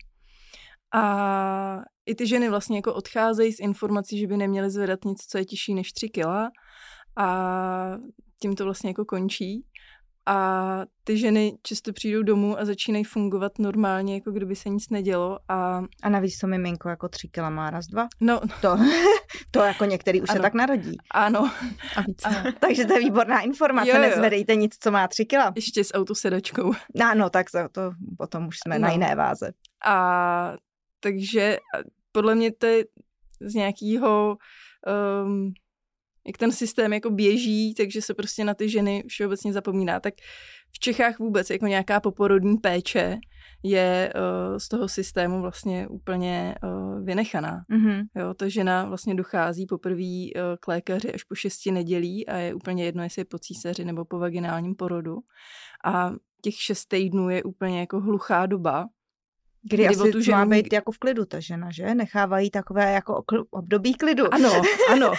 [0.95, 5.39] A i ty ženy vlastně jako odcházejí s informací, že by neměly zvedat nic, co
[5.39, 6.51] je těžší než 3 kila
[7.17, 7.27] a
[8.43, 9.65] tím to vlastně jako končí
[10.31, 15.39] a ty ženy často přijdou domů a začínají fungovat normálně, jako kdyby se nic nedělo.
[15.49, 18.09] A, a navíc to miminko jako tři kila má raz, dva?
[18.21, 18.41] No.
[18.63, 18.79] To,
[19.51, 20.37] to jako některý už ano.
[20.37, 20.97] se tak narodí.
[21.11, 21.51] Ano.
[21.97, 22.27] A víc.
[22.27, 24.03] A, takže to je výborná informace, jo, jo.
[24.03, 25.53] nezvedejte nic, co má tři kila.
[25.57, 26.73] Ještě s autosedačkou.
[27.05, 28.83] Ano, tak to, to potom už jsme no.
[28.83, 29.53] na jiné váze.
[29.85, 30.55] A
[31.01, 31.59] takže
[32.13, 32.85] podle mě to je
[33.41, 34.37] z nějakého
[35.25, 35.53] um,
[36.27, 40.01] jak ten systém jako běží, takže se prostě na ty ženy všeobecně zapomíná.
[40.01, 40.15] Tak
[40.73, 43.19] v Čechách vůbec jako nějaká poporodní péče
[43.63, 47.65] je uh, z toho systému vlastně úplně uh, vynechaná.
[47.71, 48.03] Mm-hmm.
[48.17, 52.55] Jo, ta žena vlastně dochází poprvé uh, k lékaři až po šesti nedělí a je
[52.55, 55.17] úplně jedno, jestli je po císaři nebo po vaginálním porodu.
[55.85, 58.87] A těch šest týdnů je úplně jako hluchá doba,
[59.63, 60.39] Kdy, kdy asi tu ženu...
[60.39, 61.95] má být jako v klidu ta žena, že?
[61.95, 64.35] Nechávají takové jako období klidu.
[64.35, 65.13] Ano, ano.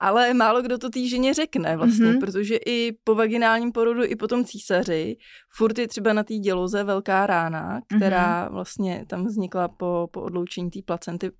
[0.00, 2.20] Ale málo kdo to té ženě řekne vlastně, mm-hmm.
[2.20, 5.16] protože i po vaginálním porodu, i po tom císaři,
[5.56, 8.52] furt je třeba na té děloze velká rána, která mm-hmm.
[8.52, 11.30] vlastně tam vznikla po, po odloučení té placenty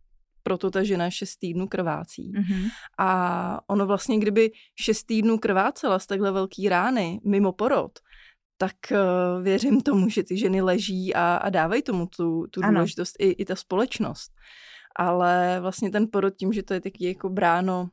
[0.47, 2.33] proto ta žena šest týdnů krvácí.
[2.33, 2.71] Mm-hmm.
[2.99, 7.99] A ono vlastně, kdyby šest týdnů krvácela z takhle velký rány mimo porod,
[8.59, 13.16] tak uh, věřím tomu, že ty ženy leží a, a dávají tomu tu, tu důležitost
[13.19, 14.33] i, i ta společnost.
[14.97, 17.88] Ale vlastně ten porod tím, že to je taky jako bráno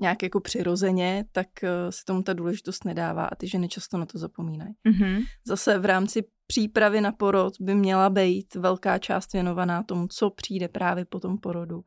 [0.00, 4.06] nějak jako přirozeně, tak uh, se tomu ta důležitost nedává a ty ženy často na
[4.06, 4.74] to zapomínají.
[4.88, 5.24] Mm-hmm.
[5.46, 10.68] Zase v rámci přípravy na porod by měla být velká část věnovaná tomu, co přijde
[10.68, 11.80] právě po tom porodu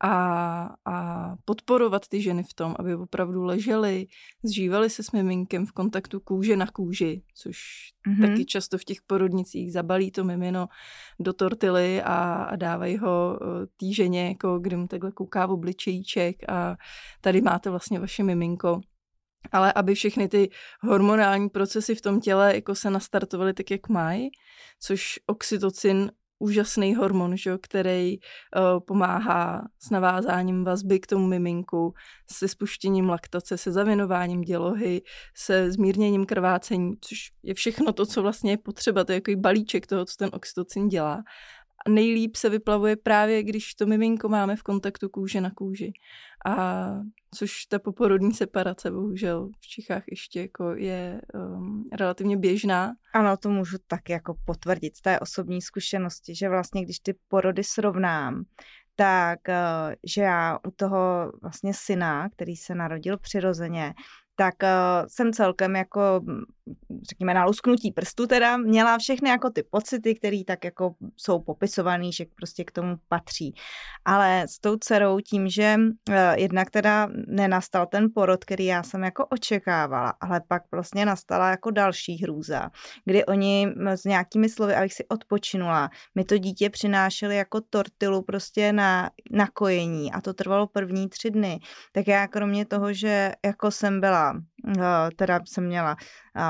[0.00, 4.06] a, a podporovat ty ženy v tom, aby opravdu ležely,
[4.42, 7.58] zžívaly se s miminkem v kontaktu kůže na kůži, což
[8.08, 8.28] mm-hmm.
[8.28, 10.68] taky často v těch porodnicích zabalí to mimino
[11.20, 15.50] do tortily a, a dávají ho e, té ženě, jako kdy mu takhle kouká v
[15.50, 16.76] obličejíček a
[17.20, 18.80] tady máte vlastně vaše miminko
[19.52, 24.30] ale aby všechny ty hormonální procesy v tom těle jako se nastartovaly tak, jak mají,
[24.80, 31.92] což oxytocin úžasný hormon, že, který uh, pomáhá s navázáním vazby k tomu miminku,
[32.30, 35.02] se spuštěním laktace, se zavěnováním dělohy,
[35.36, 39.86] se zmírněním krvácení, což je všechno to, co vlastně je potřeba, to je jako balíček
[39.86, 41.22] toho, co ten oxytocin dělá
[41.88, 45.92] nejlíp se vyplavuje právě, když to miminko máme v kontaktu kůže na kůži.
[46.46, 46.86] A
[47.34, 52.92] což ta poporodní separace bohužel v Čechách ještě jako je um, relativně běžná.
[53.14, 57.64] Ano, to můžu tak jako potvrdit z té osobní zkušenosti, že vlastně když ty porody
[57.64, 58.44] srovnám,
[58.96, 63.94] tak eh, že já u toho vlastně syna, který se narodil přirozeně,
[64.36, 66.20] tak uh, jsem celkem jako,
[67.10, 72.12] řekněme, na lusknutí prstu teda měla všechny jako ty pocity, které tak jako jsou popisované,
[72.12, 73.54] že prostě k tomu patří.
[74.04, 79.02] Ale s tou dcerou tím, že uh, jednak teda nenastal ten porod, který já jsem
[79.02, 82.70] jako očekávala, ale pak vlastně nastala jako další hrůza,
[83.04, 88.72] kdy oni s nějakými slovy, abych si odpočinula, mi to dítě přinášeli jako tortilu prostě
[88.72, 91.60] na, na kojení a to trvalo první tři dny.
[91.92, 94.53] Tak já kromě toho, že jako jsem byla Eh,
[95.16, 95.96] teda jsem měla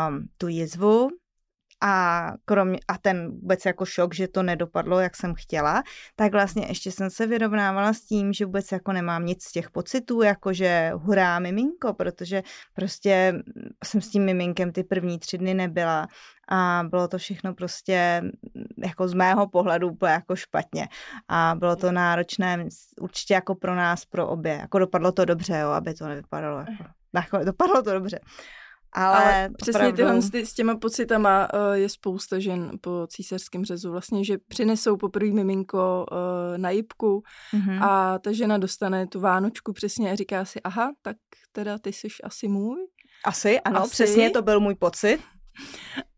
[0.09, 1.11] um, tu jizvu,
[1.87, 5.83] a, kromě, a ten vůbec jako šok, že to nedopadlo, jak jsem chtěla,
[6.16, 9.70] tak vlastně ještě jsem se vyrovnávala s tím, že vůbec jako nemám nic z těch
[9.70, 12.42] pocitů, jako že hurá miminko, protože
[12.74, 13.35] prostě
[13.85, 16.07] jsem s tím miminkem ty první tři dny nebyla
[16.48, 18.22] a bylo to všechno prostě
[18.85, 20.88] jako z mého pohledu úplně jako špatně.
[21.29, 22.66] A bylo to náročné
[23.00, 26.85] určitě jako pro nás, pro obě, jako dopadlo to dobře, jo, aby to nevypadalo jako
[27.14, 28.20] nakonec dopadlo to dobře.
[28.96, 29.96] Ale, Ale přesně opravdu...
[29.96, 33.90] tyhle s, s těma pocitama uh, je spousta žen po císařském řezu.
[33.90, 37.22] Vlastně, že přinesou poprvé miminko uh, na jibku
[37.55, 37.85] mm-hmm.
[37.85, 41.16] a ta žena dostane tu vánočku přesně a říká si, aha, tak
[41.53, 42.77] teda ty jsi asi můj.
[43.24, 43.90] Asi, ano, asi.
[43.90, 45.18] přesně to byl můj pocit.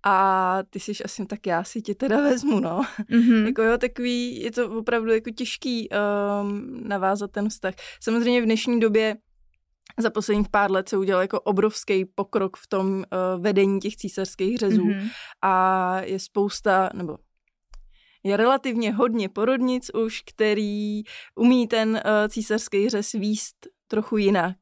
[0.04, 2.82] A ty jsi asi, tak já si tě teda vezmu, no.
[3.10, 3.46] Mm-hmm.
[3.46, 7.74] jako jo, takový, je to opravdu jako těžký um, navázat ten vztah.
[8.02, 9.16] Samozřejmě v dnešní době
[9.98, 14.58] za posledních pár let se udělal jako obrovský pokrok v tom uh, vedení těch císařských
[14.58, 15.10] řezů mm-hmm.
[15.42, 17.16] a je spousta, nebo
[18.24, 21.02] je relativně hodně porodnic už, který
[21.36, 24.56] umí ten uh, císařský řez výst trochu jinak.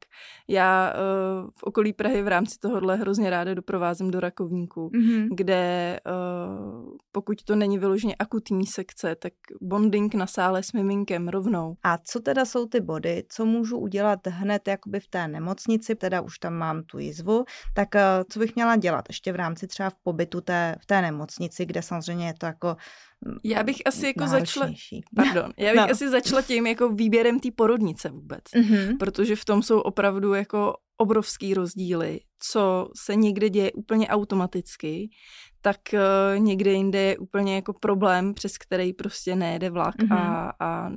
[0.47, 5.27] Já uh, v okolí Prahy v rámci tohohle hrozně ráda doprovázím do rakovníku, mm-hmm.
[5.31, 11.75] kde uh, pokud to není vyloženě akutní sekce, tak bonding na sále s miminkem rovnou.
[11.83, 16.21] A co teda jsou ty body, co můžu udělat hned jakoby v té nemocnici, teda
[16.21, 19.89] už tam mám tu jizvu, tak uh, co bych měla dělat ještě v rámci třeba
[19.89, 22.75] v pobytu té, v té nemocnici, kde samozřejmě je to jako
[23.43, 24.69] já bych asi jako začala,
[25.15, 25.91] pardon, já bych no.
[25.91, 28.97] asi začala tím jako výběrem té porodnice vůbec, mm-hmm.
[28.97, 35.09] protože v tom jsou opravdu jako obrovský rozdíly, co se někde děje úplně automaticky,
[35.61, 40.17] tak uh, někde jinde je úplně jako problém, přes který prostě nejede vlak mm-hmm.
[40.17, 40.89] a, a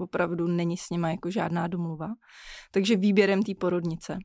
[0.00, 2.08] opravdu není s nima jako žádná domluva.
[2.70, 4.18] Takže výběrem té porodnice.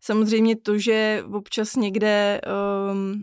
[0.00, 2.40] Samozřejmě to, že občas někde
[2.92, 3.22] um,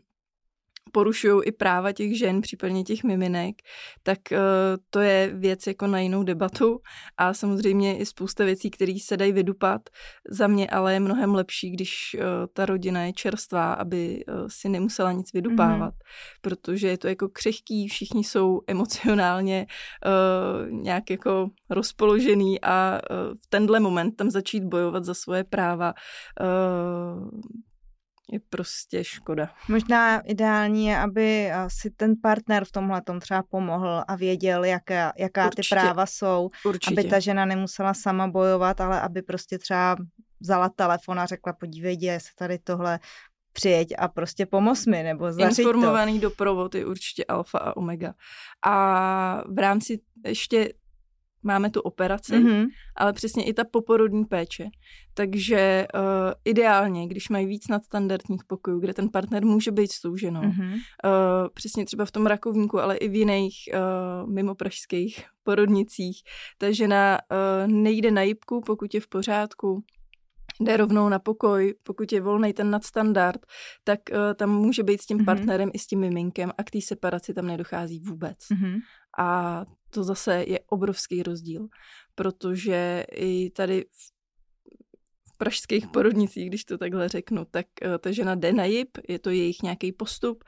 [0.91, 3.55] porušují i práva těch žen, případně těch miminek,
[4.03, 4.37] tak uh,
[4.89, 6.79] to je věc jako na jinou debatu
[7.17, 9.81] a samozřejmě i spousta věcí, které se dají vydupat.
[10.29, 14.69] Za mě ale je mnohem lepší, když uh, ta rodina je čerstvá, aby uh, si
[14.69, 16.39] nemusela nic vydupávat, mm-hmm.
[16.41, 19.67] protože je to jako křehký, všichni jsou emocionálně
[20.69, 22.99] nějak jako rozpoložený a
[23.43, 25.93] v tenhle moment tam začít bojovat za svoje práva
[28.31, 29.49] je prostě škoda.
[29.67, 34.63] Možná ideální je, aby eh, si ten partner v tomhle tom třeba pomohl a věděl,
[34.63, 37.01] jaká, jaká ty práva jsou, Určitě.
[37.01, 39.95] aby ta žena nemusela sama bojovat, ale aby prostě třeba
[40.39, 42.99] vzala telefon a řekla, podívej, děje se tady tohle,
[43.53, 46.29] přijeď a prostě pomoz mi, nebo zařiď Informovaný to.
[46.29, 48.13] doprovod je určitě alfa a omega.
[48.65, 50.73] A v rámci ještě
[51.43, 52.67] máme tu operaci, mm-hmm.
[52.95, 54.69] ale přesně i ta poporodní péče.
[55.13, 56.01] Takže uh,
[56.45, 60.73] ideálně, když mají víc nadstandardních pokojů, kde ten partner může být s tou ženou, mm-hmm.
[60.73, 60.79] uh,
[61.53, 66.21] přesně třeba v tom rakovníku, ale i v jiných uh, mimo pražských porodnicích,
[66.57, 69.83] ta žena uh, nejde na jibku, pokud je v pořádku,
[70.59, 73.45] jde rovnou na pokoj, pokud je volný ten nadstandard,
[73.83, 75.25] tak uh, tam může být s tím mm-hmm.
[75.25, 78.37] partnerem i s tím miminkem a k té separaci tam nedochází vůbec.
[78.37, 78.79] Mm-hmm.
[79.17, 81.67] A to zase je obrovský rozdíl,
[82.15, 83.85] protože i tady
[85.33, 89.19] v pražských porodnicích, když to takhle řeknu, tak uh, ta žena jde na jib, je
[89.19, 90.43] to jejich nějaký postup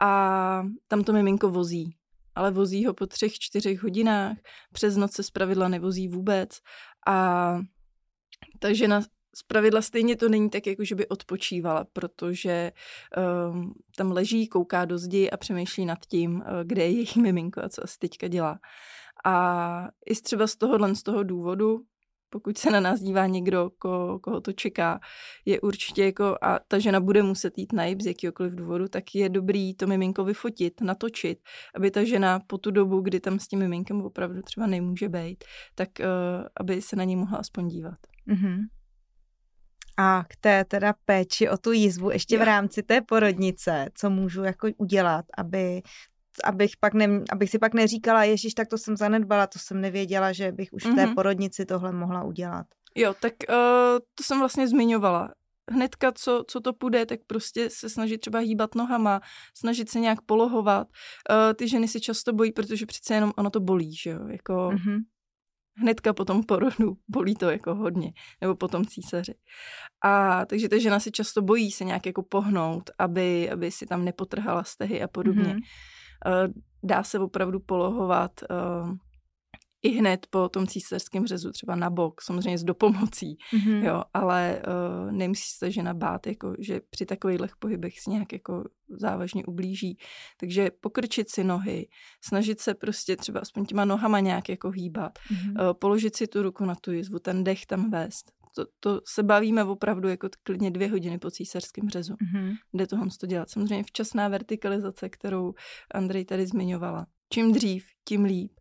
[0.00, 1.96] a tam to miminko vozí.
[2.34, 4.36] Ale vozí ho po třech, čtyřech hodinách,
[4.72, 6.58] přes noc se zpravidla nevozí vůbec
[7.06, 7.58] a
[8.58, 9.02] ta žena
[9.34, 12.72] z pravidla stejně to není tak, jako že by odpočívala, protože
[13.50, 17.60] um, tam leží, kouká do zdi a přemýšlí nad tím, uh, kde je jejich miminko
[17.64, 18.58] a co asi teďka dělá.
[19.24, 21.80] A i třeba z tohohle, z toho důvodu,
[22.30, 25.00] pokud se na nás dívá někdo, ko, koho to čeká,
[25.44, 29.28] je určitě jako, a ta žena bude muset jít na z jakýkoliv důvodu, tak je
[29.28, 31.38] dobrý to miminko vyfotit, natočit,
[31.74, 35.44] aby ta žena po tu dobu, kdy tam s tím miminkem opravdu třeba nemůže být,
[35.74, 36.06] tak uh,
[36.56, 37.98] aby se na ní mohla aspoň dívat.
[38.28, 38.58] Mm-hmm.
[39.96, 44.42] A k té teda péči o tu jízvu ještě v rámci té porodnice, co můžu
[44.42, 45.82] jako udělat, aby
[46.44, 50.32] abych, pak ne, abych si pak neříkala, ježiš, tak to jsem zanedbala, to jsem nevěděla,
[50.32, 51.14] že bych už v té mm-hmm.
[51.14, 52.66] porodnici tohle mohla udělat.
[52.94, 53.54] Jo, tak uh,
[54.14, 55.30] to jsem vlastně zmiňovala.
[55.70, 59.20] Hnedka, co, co to půjde, tak prostě se snažit třeba hýbat nohama,
[59.56, 60.88] snažit se nějak polohovat.
[61.30, 64.52] Uh, ty ženy si často bojí, protože přece jenom ono to bolí, že jo, jako...
[64.52, 64.98] Mm-hmm
[65.76, 69.34] hnedka po tom porodu, bolí to jako hodně, nebo potom císaři.
[70.04, 74.04] A takže ta žena si často bojí se nějak jako pohnout, aby, aby si tam
[74.04, 75.54] nepotrhala stehy a podobně.
[75.54, 76.52] Mm-hmm.
[76.84, 78.96] Dá se opravdu polohovat uh,
[79.82, 83.84] i hned po tom císařském řezu, třeba na bok, samozřejmě s dopomocí, mm-hmm.
[83.84, 88.64] jo, ale uh, nemusí se žena bát, jako, že při takových pohybech si nějak jako
[88.88, 89.98] závažně ublíží.
[90.40, 91.88] Takže pokrčit si nohy,
[92.24, 95.68] snažit se prostě třeba aspoň těma nohama nějak jako hýbat, mm-hmm.
[95.68, 98.32] uh, položit si tu ruku na tu jizvu, ten dech tam vést.
[98.54, 102.14] To, to se bavíme opravdu jako klidně dvě hodiny po císařském řezu.
[102.14, 102.54] Mm-hmm.
[102.72, 103.50] Jde tohle to dělat.
[103.50, 105.54] Samozřejmě včasná vertikalizace, kterou
[105.94, 107.06] Andrej tady zmiňovala.
[107.32, 108.52] Čím dřív, tím líp.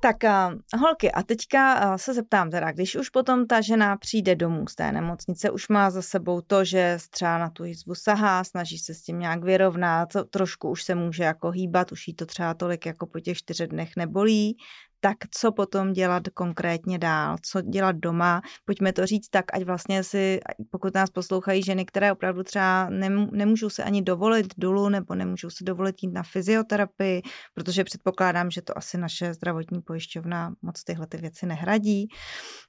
[0.00, 4.36] Tak uh, holky, a teďka uh, se zeptám teda, když už potom ta žena přijde
[4.36, 8.44] domů z té nemocnice, už má za sebou to, že třeba na tu jizvu sahá,
[8.44, 12.26] snaží se s tím nějak vyrovnat, trošku už se může jako hýbat, už jí to
[12.26, 14.56] třeba tolik jako po těch čtyřech dnech nebolí,
[15.00, 18.42] tak co potom dělat konkrétně dál, co dělat doma.
[18.64, 20.40] Pojďme to říct tak, ať vlastně si,
[20.70, 22.88] pokud nás poslouchají ženy, které opravdu třeba
[23.32, 27.22] nemůžou se ani dovolit dolů nebo nemůžou se dovolit jít na fyzioterapii,
[27.54, 32.08] protože předpokládám, že to asi naše zdravotní pojišťovna moc tyhle ty věci nehradí,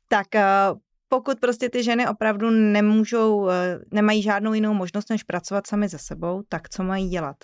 [0.08, 0.46] tak eh,
[1.10, 5.98] pokud prostě ty ženy opravdu nemůžou, eh, nemají žádnou jinou možnost, než pracovat sami se
[6.00, 7.36] sebou, tak co mají dělat?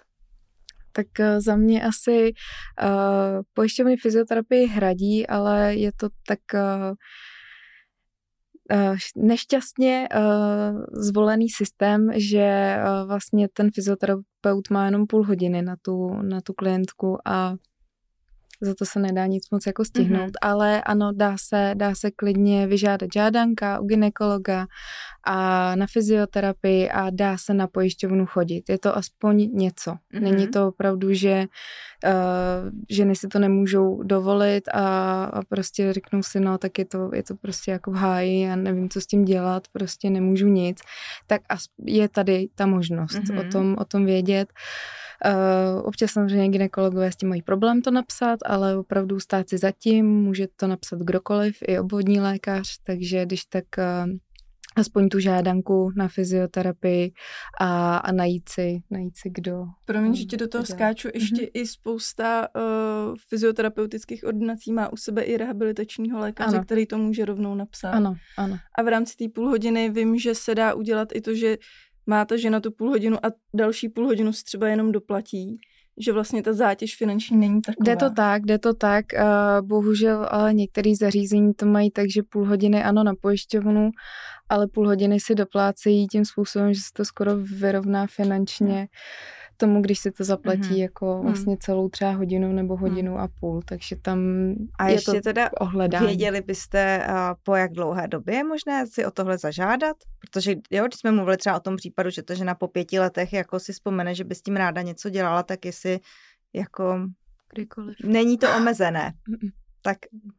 [0.95, 6.95] Tak eh, za mě asi uh, pojišťovny fyzioterapii hradí, ale je to tak uh,
[9.15, 16.21] nešťastně uh, zvolený systém, že uh, vlastně ten fyzioterapeut má jenom půl hodiny na tu,
[16.21, 17.55] na tu klientku a
[18.61, 20.49] za to se nedá nic moc jako stihnout, mm-hmm.
[20.49, 24.67] ale ano, dá se, dá se klidně vyžádat žádanka u ginekologa
[25.27, 28.69] a na fyzioterapii a dá se na pojišťovnu chodit.
[28.69, 29.91] Je to aspoň něco.
[29.91, 30.21] Mm-hmm.
[30.21, 31.45] Není to opravdu, že
[32.05, 32.11] uh,
[32.89, 37.23] ženy si to nemůžou dovolit a, a prostě řeknou si, no tak je to, je
[37.23, 40.77] to prostě jako v háji, já nevím, co s tím dělat, prostě nemůžu nic.
[41.27, 41.41] Tak
[41.85, 43.47] je tady ta možnost mm-hmm.
[43.47, 44.49] o, tom, o tom vědět.
[44.51, 45.04] Uh,
[45.83, 50.47] občas samozřejmě ginekologové s tím mají problém to napsat, ale opravdu stát si zatím, může
[50.55, 54.11] to napsat kdokoliv, i obvodní lékař, takže když tak uh,
[54.75, 57.11] aspoň tu žádanku na fyzioterapii
[57.59, 59.63] a, a najít, si, najít si, kdo.
[59.85, 60.77] Promiň, že ti do toho dělá.
[60.77, 61.49] skáču, ještě mm-hmm.
[61.53, 66.65] i spousta uh, fyzioterapeutických ordinací má u sebe i rehabilitačního lékaře, ano.
[66.65, 67.89] který to může rovnou napsat.
[67.89, 68.57] Ano, ano.
[68.77, 71.57] A v rámci té půl hodiny vím, že se dá udělat i to, že
[72.07, 75.59] má ta žena tu půl hodinu a další půl hodinu si třeba jenom doplatí
[75.97, 77.83] že vlastně ta zátěž finanční není taková.
[77.85, 79.05] Jde to tak, jde to tak.
[79.13, 83.91] Uh, bohužel ale některé zařízení to mají tak, že půl hodiny ano na pojišťovnu,
[84.49, 88.75] ale půl hodiny si doplácejí tím způsobem, že se to skoro vyrovná finančně.
[88.75, 88.87] Hmm
[89.57, 90.81] tomu, když se to zaplatí mm-hmm.
[90.81, 91.25] jako mhm.
[91.25, 92.81] vlastně celou třeba hodinu nebo mhm.
[92.81, 93.17] hodinu mm.
[93.17, 94.19] a půl, takže tam
[94.79, 96.05] a je ještě to teda ohledání.
[96.05, 99.97] věděli byste, uh, po jak dlouhé době je možné si o tohle zažádat?
[100.19, 103.33] Protože jo, když jsme mluvili třeba o tom případu, že ta žena po pěti letech
[103.33, 105.99] jako si vzpomene, že by s tím ráda něco dělala, tak jestli
[106.53, 106.99] jako
[107.53, 107.95] kdykoliv.
[108.03, 109.13] Není to omezené.
[109.81, 109.97] tak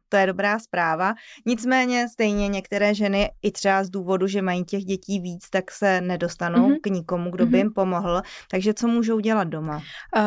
[0.09, 1.13] to je dobrá zpráva.
[1.45, 6.01] Nicméně stejně některé ženy i třeba z důvodu, že mají těch dětí víc, tak se
[6.01, 6.79] nedostanou mm-hmm.
[6.81, 7.57] k nikomu, kdo by mm-hmm.
[7.57, 8.21] jim pomohl.
[8.51, 9.77] Takže co můžou dělat doma?
[9.77, 10.23] Uh,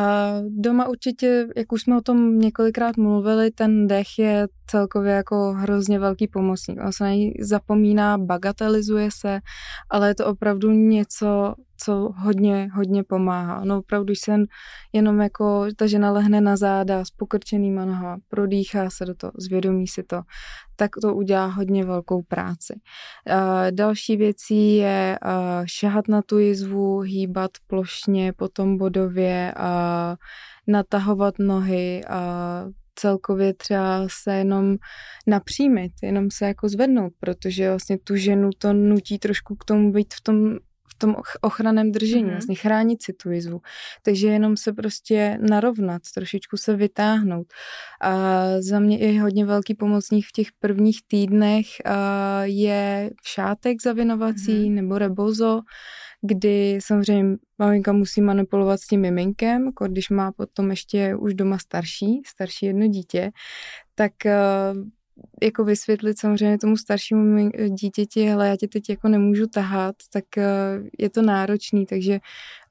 [0.49, 5.99] doma určitě, jak už jsme o tom několikrát mluvili, ten dech je celkově jako hrozně
[5.99, 6.79] velký pomocník.
[6.85, 9.39] On se na něj zapomíná, bagatelizuje se,
[9.89, 13.65] ale je to opravdu něco, co hodně, hodně pomáhá.
[13.65, 14.35] No opravdu, když se
[14.93, 19.70] jenom jako ta žena lehne na záda s pokrčenýma nohama, prodýchá se do toho, zvědomí
[19.87, 20.21] si to,
[20.75, 22.73] tak to udělá hodně velkou práci.
[22.73, 30.15] Uh, další věcí je uh, šahat na tu jizvu, hýbat plošně, potom bodově, uh,
[30.67, 32.01] natahovat nohy,
[32.95, 34.77] celkově třeba se jenom
[35.27, 40.13] napřímit, jenom se jako zvednout, protože vlastně tu ženu to nutí trošku k tomu být
[40.13, 40.57] v tom
[41.01, 42.31] tom ochranném držení, mm-hmm.
[42.31, 43.61] vlastně chránit si tu jizvu.
[44.03, 47.47] Takže jenom se prostě narovnat, trošičku se vytáhnout.
[48.01, 51.65] A za mě je hodně velký pomocník v těch prvních týdnech
[52.43, 54.73] je šátek zavinovací mm-hmm.
[54.73, 55.61] nebo rebozo,
[56.21, 61.57] kdy samozřejmě maminka musí manipulovat s tím miminkem, jako když má potom ještě už doma
[61.57, 63.31] starší, starší jedno dítě,
[63.95, 64.11] tak
[65.43, 70.43] jako vysvětlit samozřejmě tomu staršímu dítěti, hele, já tě teď jako nemůžu tahat, tak uh,
[70.99, 72.19] je to náročný, takže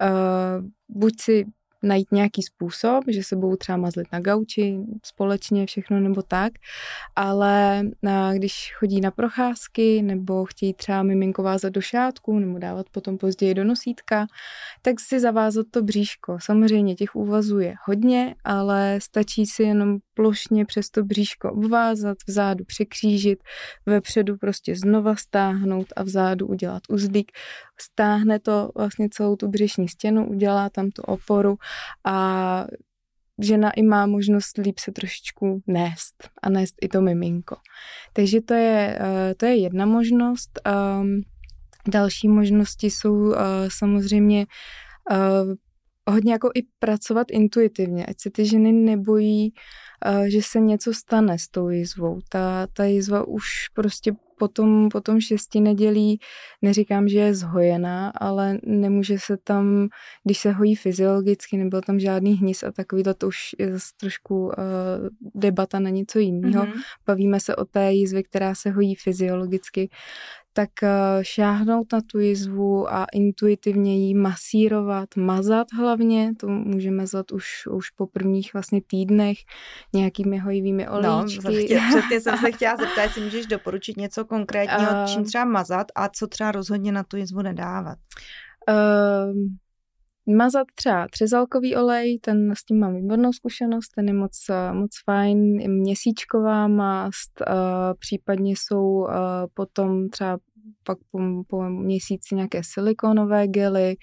[0.02, 1.46] uh, buď si
[1.82, 6.52] najít nějaký způsob, že se budou třeba mazlit na gauči společně všechno nebo tak,
[7.16, 7.82] ale
[8.34, 13.54] když chodí na procházky nebo chtějí třeba miminko vázat do šátku nebo dávat potom později
[13.54, 14.26] do nosítka,
[14.82, 16.38] tak si zavázat to bříško.
[16.40, 22.64] Samozřejmě těch úvazů je hodně, ale stačí si jenom plošně přes to bříško obvázat, vzadu
[22.64, 23.38] překřížit,
[23.86, 27.32] vepředu prostě znova stáhnout a vzadu udělat uzlík.
[27.80, 31.56] Stáhne to vlastně celou tu břišní stěnu, udělá tam tu oporu
[32.04, 32.66] a
[33.42, 37.56] žena i má možnost líp se trošičku nést a nést i to miminko.
[38.12, 40.60] Takže to je, eh, to je jedna možnost.
[40.64, 41.20] Ehm,
[41.88, 44.46] další možnosti jsou eh, samozřejmě
[45.10, 45.70] eh,
[46.10, 49.52] hodně jako i pracovat intuitivně, ať se ty ženy nebojí,
[50.26, 52.18] že se něco stane s tou jizvou.
[52.28, 56.20] Ta, ta jizva už prostě potom, potom šesti nedělí,
[56.62, 59.88] neříkám, že je zhojená, ale nemůže se tam,
[60.24, 64.46] když se hojí fyziologicky, nebyl tam žádný hnis a takový, to už je zase trošku
[64.46, 64.52] uh,
[65.34, 66.64] debata na něco jiného.
[66.64, 66.80] Mm-hmm.
[67.06, 69.90] Bavíme se o té jizvě, která se hojí fyziologicky
[70.52, 70.88] tak eh,
[71.22, 77.90] šáhnout na tu jizvu a intuitivně ji masírovat, mazat hlavně, to můžeme mazat už, už
[77.90, 79.38] po prvních vlastně týdnech
[79.92, 81.44] nějakými hojivými no, olejčky.
[81.44, 85.44] No, chtěla, přesně jsem se chtěla zeptat, jestli můžeš doporučit něco konkrétního, uh, čím třeba
[85.44, 87.98] mazat a co třeba rozhodně na tu jizvu nedávat.
[88.68, 89.34] Uh,
[90.36, 94.32] mazat třeba třezalkový olej, ten s tím mám výbornou zkušenost, ten je moc,
[94.72, 95.38] moc fajn,
[95.70, 97.54] měsíčková mast, uh,
[97.98, 99.08] případně jsou uh,
[99.54, 100.38] potom třeba
[100.84, 101.18] pak po,
[101.48, 103.96] po měsíci nějaké silikonové gely,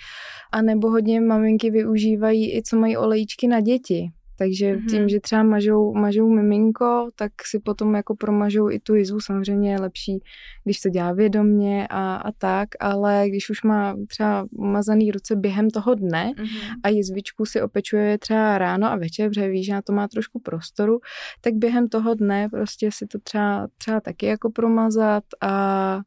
[0.53, 4.89] a nebo hodně maminky využívají i co mají olejčky na děti, takže mm-hmm.
[4.89, 9.19] tím, že třeba mažou, mažou miminko, tak si potom jako promažou i tu jizvu.
[9.19, 10.19] Samozřejmě je lepší,
[10.63, 15.69] když to dělá vědomně a, a tak, ale když už má třeba umazaný ruce během
[15.69, 16.75] toho dne mm-hmm.
[16.83, 20.39] a jizvičku si opečuje třeba ráno a večer, protože ví, že na to má trošku
[20.39, 20.99] prostoru,
[21.41, 26.01] tak během toho dne prostě si to třeba, třeba taky jako promazat a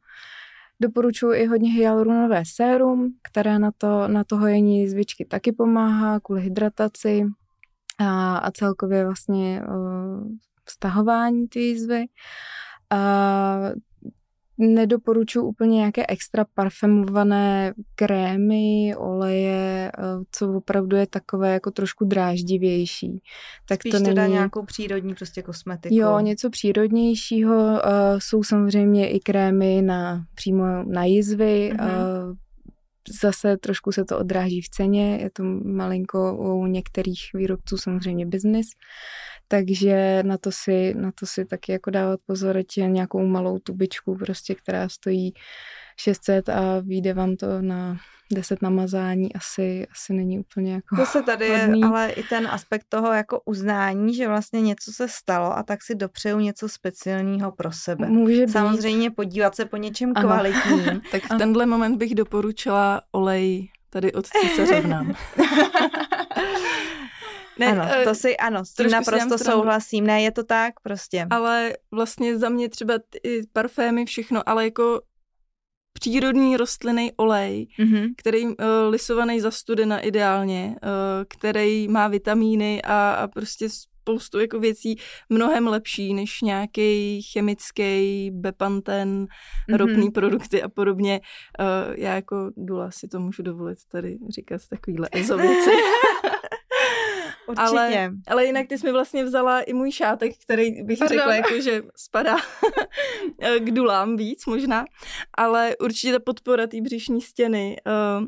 [0.81, 6.41] Doporučuji i hodně hyaluronové sérum, které na to, na to hojení jizvičky taky pomáhá kvůli
[6.41, 7.25] hydrataci
[8.01, 10.27] a, a celkově vlastně uh,
[10.65, 12.05] vztahování ty jizvy.
[12.89, 13.59] A
[14.57, 19.91] nedoporučuji úplně nějaké extra parfumované krémy, oleje,
[20.31, 23.21] co opravdu je takové jako trošku dráždivější.
[23.67, 24.05] Tak Spíš to není...
[24.05, 25.95] teda nějakou přírodní prostě kosmetiku.
[25.95, 27.81] Jo, něco přírodnějšího.
[28.17, 32.10] Jsou samozřejmě i krémy na, přímo na jizvy, mm-hmm
[33.21, 38.67] zase trošku se to odráží v ceně, je to malinko u některých výrobců samozřejmě biznis,
[39.47, 44.15] takže na to si, na to si taky jako dávat pozor, ať nějakou malou tubičku
[44.15, 45.33] prostě, která stojí
[45.97, 47.97] 600 a vyjde vám to na
[48.31, 51.79] 10 namazání asi, asi není úplně jako To se tady hodný.
[51.79, 55.83] je ale i ten aspekt toho jako uznání, že vlastně něco se stalo a tak
[55.83, 58.07] si dopřeju něco speciálního pro sebe.
[58.07, 58.51] Může být.
[58.51, 60.27] Samozřejmě podívat se po něčem ano.
[60.27, 61.01] kvalitním.
[61.11, 65.05] tak v tenhle moment bych doporučila olej tady od císařovna.
[67.59, 70.07] Ne, ano, eh, to si, ano, s tím naprosto souhlasím.
[70.07, 71.27] Ne, je to tak prostě.
[71.29, 75.01] Ale vlastně za mě třeba ty parfémy, všechno, ale jako
[75.93, 78.13] přírodní rostlinný olej, mm-hmm.
[78.17, 78.53] který uh,
[78.89, 80.89] lisovaný za studena ideálně, uh,
[81.27, 83.69] který má vitamíny a, a prostě
[84.01, 89.77] spoustu jako věcí mnohem lepší než nějaký chemický bepanten, mm-hmm.
[89.77, 91.21] ropný produkty a podobně.
[91.59, 95.71] Uh, já jako Dula si to můžu dovolit tady říkat takovýhle ezo věci.
[97.51, 97.67] Určitě.
[97.67, 101.17] Ale, ale jinak ty jsi mi vlastně vzala i můj šátek, který bych Pardon.
[101.17, 102.35] řekla, jako, že spadá
[103.59, 104.85] k dulám víc možná.
[105.37, 107.77] Ale určitě ta podpora té břišní stěny
[108.19, 108.25] uh,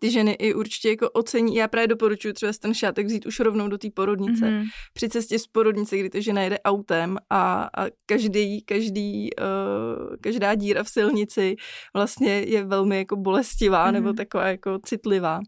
[0.00, 1.56] ty ženy i určitě jako ocení.
[1.56, 4.44] Já právě doporučuji třeba ten šátek vzít už rovnou do té porodnice.
[4.44, 4.64] Mm-hmm.
[4.94, 10.54] Při cestě z porodnice, kdy ta žena jede autem a, a každý, každý, uh, každá
[10.54, 11.56] díra v silnici
[11.94, 13.92] vlastně je velmi jako bolestivá mm-hmm.
[13.92, 15.40] nebo taková jako citlivá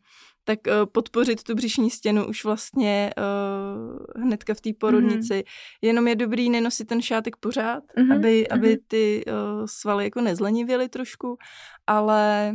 [0.44, 5.34] tak uh, podpořit tu břišní stěnu už vlastně uh, hnedka v té porodnici.
[5.34, 5.78] Mm-hmm.
[5.82, 8.16] Jenom je dobrý nenosit ten šátek pořád, mm-hmm.
[8.16, 11.36] aby, aby ty uh, svaly jako nezlenivěly trošku,
[11.86, 12.52] ale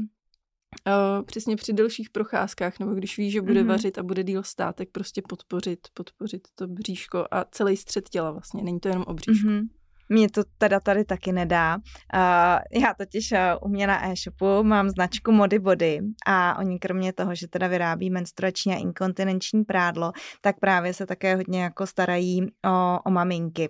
[0.87, 3.67] Uh, přesně při delších procházkách, nebo když ví, že bude mm-hmm.
[3.67, 8.31] vařit a bude díl stát, tak prostě podpořit, podpořit to bříško a celý střed těla
[8.31, 9.47] vlastně, není to jenom o bříšku.
[9.47, 9.67] Mm-hmm.
[10.09, 11.75] Mě to teda tady taky nedá.
[11.75, 17.13] Uh, já totiž uh, u mě na e-shopu mám značku Mody Body a oni kromě
[17.13, 22.47] toho, že teda vyrábí menstruační a inkontinenční prádlo, tak právě se také hodně jako starají
[22.65, 23.69] o, o maminky.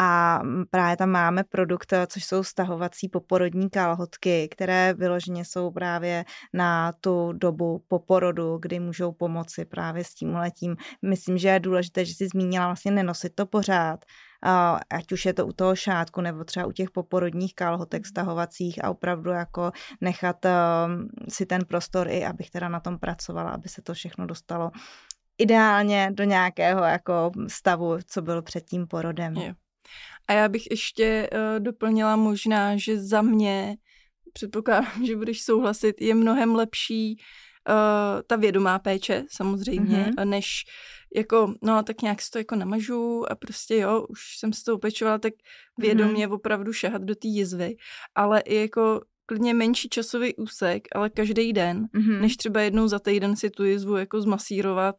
[0.00, 6.24] A právě tam máme produkt, což jsou stahovací poporodní kalhotky, které vyloženě jsou právě
[6.54, 10.76] na tu dobu po porodu, kdy můžou pomoci právě s tím letím.
[11.02, 14.04] Myslím, že je důležité, že si zmínila vlastně nenosit to pořád,
[14.90, 18.90] ať už je to u toho šátku nebo třeba u těch poporodních kalhotek stahovacích a
[18.90, 23.82] opravdu jako nechat um, si ten prostor i, abych teda na tom pracovala, aby se
[23.82, 24.70] to všechno dostalo
[25.38, 29.36] ideálně do nějakého jako stavu, co bylo před tím porodem.
[29.36, 29.54] Je.
[30.28, 33.76] A já bych ještě uh, doplnila možná, že za mě,
[34.32, 37.16] předpokládám, že budeš souhlasit, je mnohem lepší
[37.68, 40.28] uh, ta vědomá péče samozřejmě, mm-hmm.
[40.28, 40.64] než
[41.16, 44.74] jako, no tak nějak si to jako namažu a prostě jo, už jsem se to
[44.74, 45.32] upečovala, tak
[45.78, 46.34] vědomě mm-hmm.
[46.34, 47.76] opravdu šahat do té jizvy,
[48.14, 52.20] ale i jako klidně menší časový úsek, ale každý den, mm-hmm.
[52.20, 54.96] než třeba jednou za týden si tu jizvu jako zmasírovat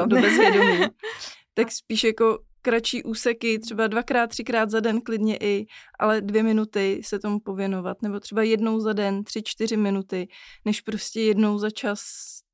[0.00, 0.86] uh, do bezvědomí.
[1.54, 5.66] tak spíš jako kratší úseky, třeba dvakrát, třikrát za den klidně i,
[5.98, 10.28] ale dvě minuty se tomu pověnovat, nebo třeba jednou za den, tři, čtyři minuty,
[10.64, 12.00] než prostě jednou za čas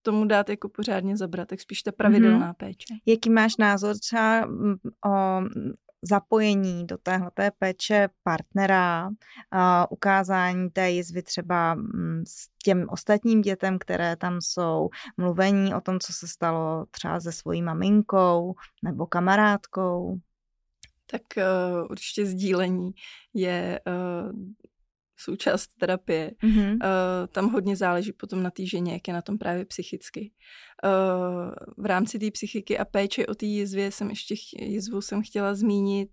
[0.03, 2.57] tomu dát jako pořádně zabrat, tak spíš ta pravidelná mm-hmm.
[2.57, 2.95] péče.
[3.07, 4.49] Jaký máš názor třeba
[5.07, 5.41] o
[6.03, 9.11] zapojení do téhle péče partnera,
[9.51, 11.79] a ukázání té jizvy třeba
[12.27, 17.33] s těm ostatním dětem, které tam jsou, mluvení o tom, co se stalo třeba se
[17.33, 20.19] svojí maminkou nebo kamarádkou?
[21.11, 22.91] Tak uh, určitě sdílení
[23.35, 24.39] je uh,
[25.25, 26.31] součást terapie.
[26.43, 26.73] Mm-hmm.
[26.73, 26.79] Uh,
[27.33, 30.33] tam hodně záleží potom na té ženě, jak je na tom právě psychicky.
[30.85, 35.55] Uh, v rámci té psychiky a péče o té jizvě jsem ještě jizvu jsem chtěla
[35.55, 36.09] zmínit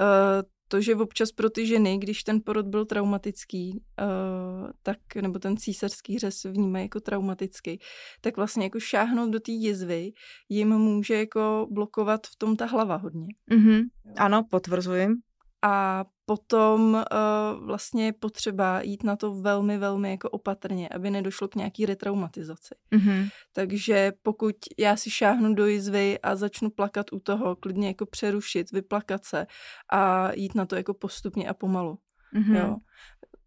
[0.00, 5.38] uh, to, že občas pro ty ženy, když ten porod byl traumatický, uh, tak, nebo
[5.38, 7.78] ten císařský řez vnímají jako traumatický,
[8.20, 10.12] tak vlastně jako šáhnout do té jizvy
[10.48, 13.26] jim může jako blokovat v tom ta hlava hodně.
[13.50, 13.82] Mm-hmm.
[14.16, 15.08] Ano, potvrzuji.
[15.62, 21.48] A potom uh, vlastně je potřeba jít na to velmi, velmi jako opatrně, aby nedošlo
[21.48, 22.74] k nějaký retraumatizaci.
[22.92, 23.28] Mm-hmm.
[23.52, 28.72] Takže pokud já si šáhnu do jizvy a začnu plakat u toho, klidně jako přerušit,
[28.72, 29.46] vyplakat se
[29.92, 31.98] a jít na to jako postupně a pomalu.
[32.34, 32.56] Mm-hmm.
[32.56, 32.76] Jo.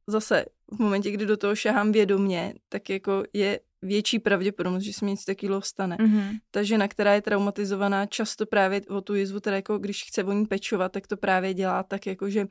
[0.08, 5.06] Zase v momentě, kdy do toho šahám vědomně, tak jako je větší pravděpodobnost, že se
[5.06, 5.98] mi něco takového stane.
[6.00, 6.32] Mm-hmm.
[6.52, 10.32] Ta žena, která je traumatizovaná, často právě o tu jizvu, teda jako když chce o
[10.32, 12.46] ní pečovat, tak to právě dělá tak, jako že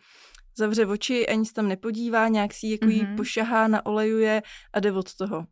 [0.59, 3.11] zavře oči, ani se tam nepodívá, nějak si jako mm-hmm.
[3.11, 5.47] jí pošahá, naolejuje a jde od toho.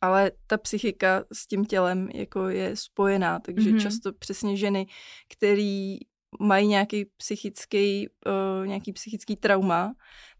[0.00, 3.82] Ale ta psychika s tím tělem jako je spojená, takže mm-hmm.
[3.82, 4.86] často přesně ženy,
[5.28, 5.98] který
[6.40, 9.92] mají nějaký psychický, uh, nějaký psychický trauma,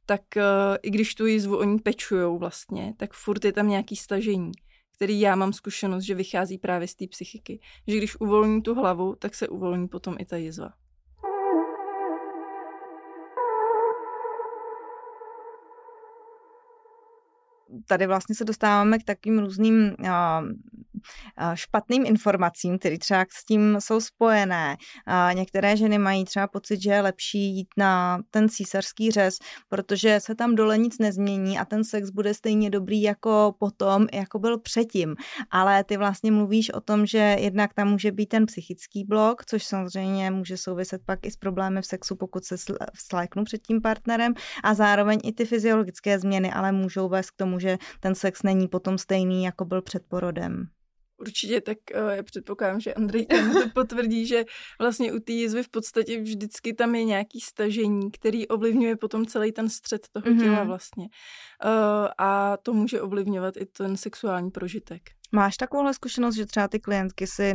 [0.06, 0.42] tak uh,
[0.82, 4.52] i když tu jizvu oni pečujou vlastně, tak furt je tam nějaký stažení,
[4.96, 7.60] který já mám zkušenost, že vychází právě z té psychiky.
[7.86, 10.70] Že když uvolní tu hlavu, tak se uvolní potom i ta jizva.
[17.86, 19.94] Tady vlastně se dostáváme k takovým různým
[21.54, 24.76] špatným informacím, které třeba s tím jsou spojené.
[25.34, 29.34] Některé ženy mají třeba pocit, že je lepší jít na ten císařský řez,
[29.68, 34.38] protože se tam dole nic nezmění a ten sex bude stejně dobrý jako potom, jako
[34.38, 35.14] byl předtím.
[35.50, 39.64] Ale ty vlastně mluvíš o tom, že jednak tam může být ten psychický blok, což
[39.64, 42.56] samozřejmě může souviset pak i s problémy v sexu, pokud se
[42.94, 47.58] sléknu před tím partnerem a zároveň i ty fyziologické změny, ale můžou vést k tomu,
[47.64, 50.66] že ten sex není potom stejný, jako byl před porodem.
[51.16, 54.44] Určitě, tak uh, já předpokládám, že Andrej tam to potvrdí, že
[54.80, 59.52] vlastně u té jizvy v podstatě vždycky tam je nějaký stažení, který ovlivňuje potom celý
[59.52, 60.42] ten střed toho mm-hmm.
[60.42, 61.04] těla vlastně.
[61.64, 65.02] Uh, a to může ovlivňovat i ten sexuální prožitek.
[65.32, 67.54] Máš takovouhle zkušenost, že třeba ty klientky si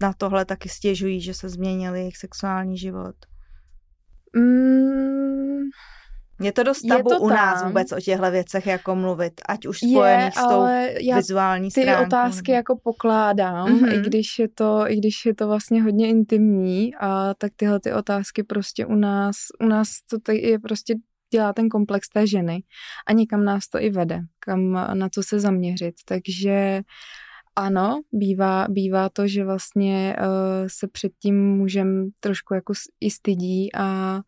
[0.00, 3.16] na tohle taky stěžují, že se změnil jejich sexuální život?
[4.36, 5.62] Mm,
[6.42, 7.68] je to dost tabu to u nás tam.
[7.68, 10.62] vůbec o těchto věcech jako mluvit, ať už spojených je, s tou
[11.00, 12.00] já vizuální ty stránkou.
[12.00, 12.56] Ty otázky nebo...
[12.56, 13.98] jako pokládám, mm-hmm.
[13.98, 17.92] i, když je to, i když je to vlastně hodně intimní, a tak tyhle ty
[17.92, 20.94] otázky prostě u nás, u nás to tady je prostě
[21.32, 22.62] dělá ten komplex té ženy
[23.06, 25.94] a někam nás to i vede, kam na co se zaměřit.
[26.08, 26.82] Takže
[27.56, 30.26] ano, bývá, bývá to, že vlastně uh,
[30.66, 34.20] se před tím můžem trošku jako i stydí a uh,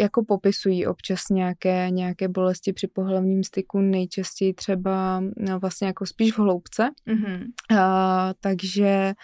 [0.00, 6.32] jako popisují občas nějaké, nějaké bolesti při pohlavním styku, nejčastěji třeba no, vlastně jako spíš
[6.32, 6.90] v hloubce.
[7.08, 7.42] Mm-hmm.
[7.72, 9.14] Uh, takže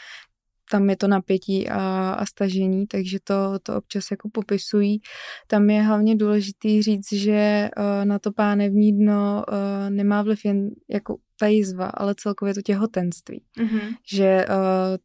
[0.70, 5.00] tam je to napětí a, a stažení, takže to, to občas jako popisují.
[5.46, 10.70] Tam je hlavně důležitý říct, že uh, na to pánevní dno uh, nemá vliv jen
[10.88, 13.42] jako ta jizva, ale celkově to těhotenství.
[13.58, 13.94] Mm-hmm.
[14.12, 14.54] Že uh,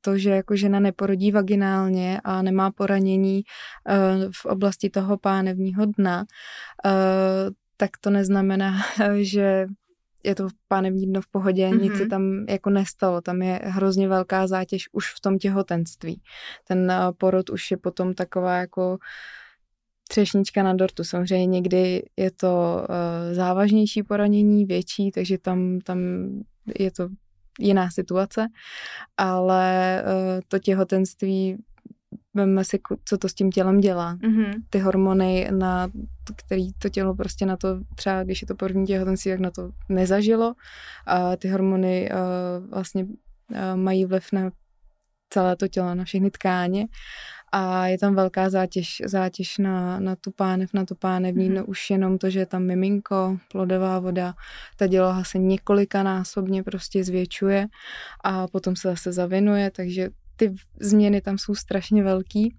[0.02, 6.26] to, že jako žena neporodí vaginálně a nemá poranění uh, v oblasti toho pánevního dna,
[6.86, 8.78] uh, tak to neznamená,
[9.22, 9.66] že
[10.26, 11.82] je to pánevní dno v pohodě, mm-hmm.
[11.82, 16.22] nic se tam jako nestalo, tam je hrozně velká zátěž už v tom těhotenství.
[16.68, 18.98] Ten porod už je potom taková jako
[20.10, 21.04] třešnička na dortu.
[21.04, 26.00] Samozřejmě někdy je to uh, závažnější poranění, větší, takže tam, tam
[26.80, 27.10] je to
[27.60, 28.48] jiná situace,
[29.18, 31.58] ale uh, to těhotenství
[32.36, 34.16] veme si, co to s tím tělem dělá.
[34.16, 34.54] Mm-hmm.
[34.70, 35.90] Ty hormony, na
[36.36, 39.72] který to tělo prostě na to, třeba když je to první těhotenství, tak na to
[39.90, 40.54] nezažilo.
[41.08, 43.10] A ty hormony uh, vlastně uh,
[43.76, 44.52] mají vliv na
[45.30, 46.88] celé to tělo, na všechny tkáně
[47.52, 51.54] a je tam velká zátěž, zátěž na, na tu pánev, na tu pánevní, mm-hmm.
[51.54, 54.34] no už jenom to, že je tam miminko, plodová voda,
[54.78, 57.68] ta děloha se několikanásobně prostě zvětšuje
[58.24, 62.56] a potom se zase zavinuje, takže ty změny tam jsou strašně velký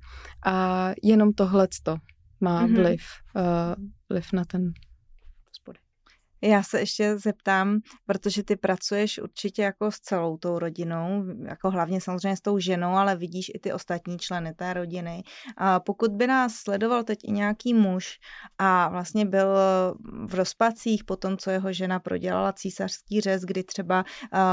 [0.46, 1.96] a jenom tohleto
[2.40, 2.76] má mm-hmm.
[2.76, 3.02] vliv,
[3.36, 4.72] uh, vliv na ten
[6.42, 12.00] já se ještě zeptám, protože ty pracuješ určitě jako s celou tou rodinou, jako hlavně
[12.00, 15.22] samozřejmě s tou ženou, ale vidíš i ty ostatní členy té rodiny.
[15.56, 18.18] A pokud by nás sledoval teď i nějaký muž
[18.58, 19.56] a vlastně byl
[20.26, 24.04] v rozpacích po tom, co jeho žena prodělala císařský řez, kdy třeba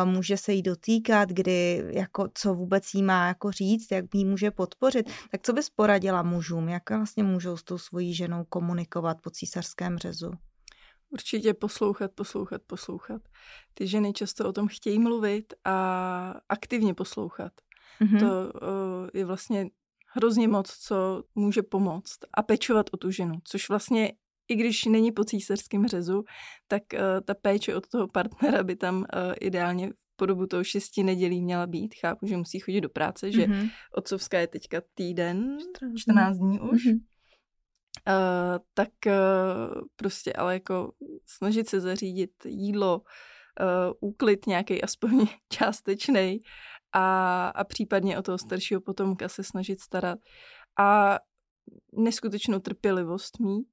[0.04, 4.52] může se jí dotýkat, kdy jako co vůbec jí má jako říct, jak jí může
[4.52, 9.30] podpořit, tak co bys poradila mužům, jak vlastně můžou s tou svojí ženou komunikovat po
[9.30, 10.32] císařském řezu?
[11.14, 13.22] Určitě poslouchat, poslouchat, poslouchat.
[13.74, 17.52] Ty ženy často o tom chtějí mluvit a aktivně poslouchat.
[18.02, 18.20] Mm-hmm.
[18.20, 19.70] To uh, je vlastně
[20.08, 24.14] hrozně moc, co může pomoct a pečovat o tu ženu, což vlastně
[24.48, 26.24] i když není po císařském řezu,
[26.68, 29.06] tak uh, ta péče od toho partnera by tam uh,
[29.42, 31.96] ideálně po dobu toho šesti nedělí měla být.
[31.96, 33.70] Chápu, že musí chodit do práce, že mm-hmm.
[33.96, 35.58] otcovská je teďka týden,
[35.98, 36.86] 14 dní už.
[36.86, 37.00] Mm-hmm.
[38.08, 40.92] Uh, tak uh, prostě ale jako
[41.26, 46.42] snažit se zařídit jídlo, uh, úklid nějaký aspoň částečný
[46.94, 50.20] a, a případně o toho staršího potomka se snažit starat
[50.80, 51.20] a
[51.94, 53.68] neskutečnou trpělivost mít,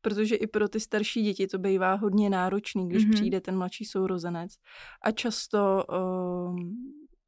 [0.00, 3.14] protože i pro ty starší děti to bývá hodně náročný, když mm-hmm.
[3.14, 4.52] přijde ten mladší sourozenec
[5.02, 6.56] a často uh,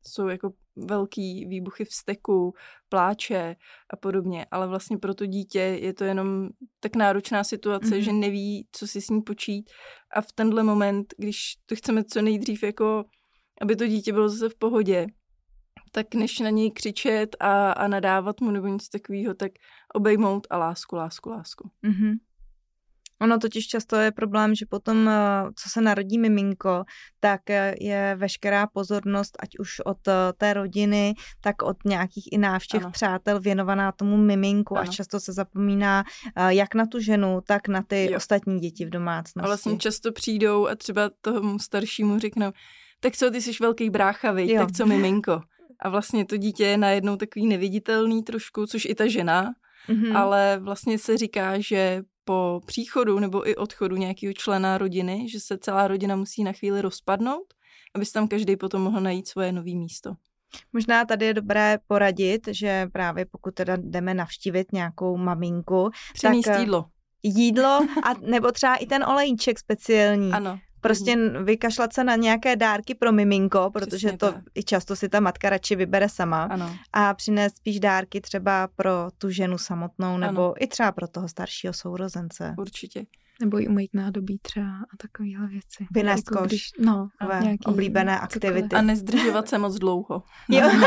[0.09, 2.55] jsou jako velký výbuchy vzteku,
[2.89, 3.57] pláče
[3.91, 6.49] a podobně, ale vlastně pro to dítě je to jenom
[6.81, 7.99] tak náročná situace, mm-hmm.
[8.01, 9.71] že neví, co si s ní počít
[10.15, 13.05] a v tenhle moment, když to chceme co nejdřív jako,
[13.61, 15.07] aby to dítě bylo zase v pohodě,
[15.93, 19.53] tak než na něj křičet a, a nadávat mu nebo něco takového, tak
[19.95, 21.71] obejmout a lásku, lásku, lásku.
[21.85, 22.15] Mm-hmm.
[23.21, 25.13] Ono totiž často je problém, že potom, eh,
[25.57, 26.85] co se narodí miminko,
[27.21, 32.39] tak eh, je veškerá pozornost, ať už od eh, té rodiny, tak od nějakých i
[32.39, 32.91] návštěv ano.
[32.91, 34.89] přátel věnovaná tomu miminku ano.
[34.89, 36.05] a často se zapomíná
[36.49, 38.17] jak na tu ženu, tak na ty jo.
[38.17, 39.45] ostatní děti v domácnosti.
[39.45, 42.53] A vlastně často přijdou a třeba tomu staršímu řeknou,
[43.01, 44.57] tak co, ty jsi velký brácha, viď?
[44.57, 45.41] tak co miminko.
[45.81, 49.51] A vlastně to dítě je najednou takový neviditelný trošku, což i ta žena,
[49.89, 50.17] mm-hmm.
[50.17, 55.59] ale vlastně se říká, že po příchodu nebo i odchodu nějakého člena rodiny, že se
[55.59, 57.55] celá rodina musí na chvíli rozpadnout,
[57.95, 60.15] aby si tam každý potom mohl najít svoje nové místo.
[60.73, 66.61] Možná tady je dobré poradit, že právě pokud teda jdeme navštívit nějakou maminku, Přinést tak
[66.61, 66.85] jídlo.
[67.23, 70.33] Jídlo a nebo třeba i ten olejček speciální.
[70.33, 70.59] Ano.
[70.81, 71.45] Prostě mm.
[71.45, 74.43] vykašlat se na nějaké dárky pro miminko, protože Přesně to tak.
[74.55, 76.43] i často si ta matka radši vybere sama.
[76.43, 76.77] Ano.
[76.93, 80.55] A přinést spíš dárky třeba pro tu ženu samotnou nebo ano.
[80.61, 82.55] i třeba pro toho staršího sourozence.
[82.59, 83.05] Určitě.
[83.41, 85.87] Nebo i umýt nádobí třeba a takovéhle věci.
[85.91, 86.49] Vynést jako koš.
[86.49, 87.09] Když, no,
[87.41, 88.77] nějaký oblíbené aktivity.
[88.77, 90.23] A nezdržovat se moc dlouho.
[90.49, 90.71] Jo.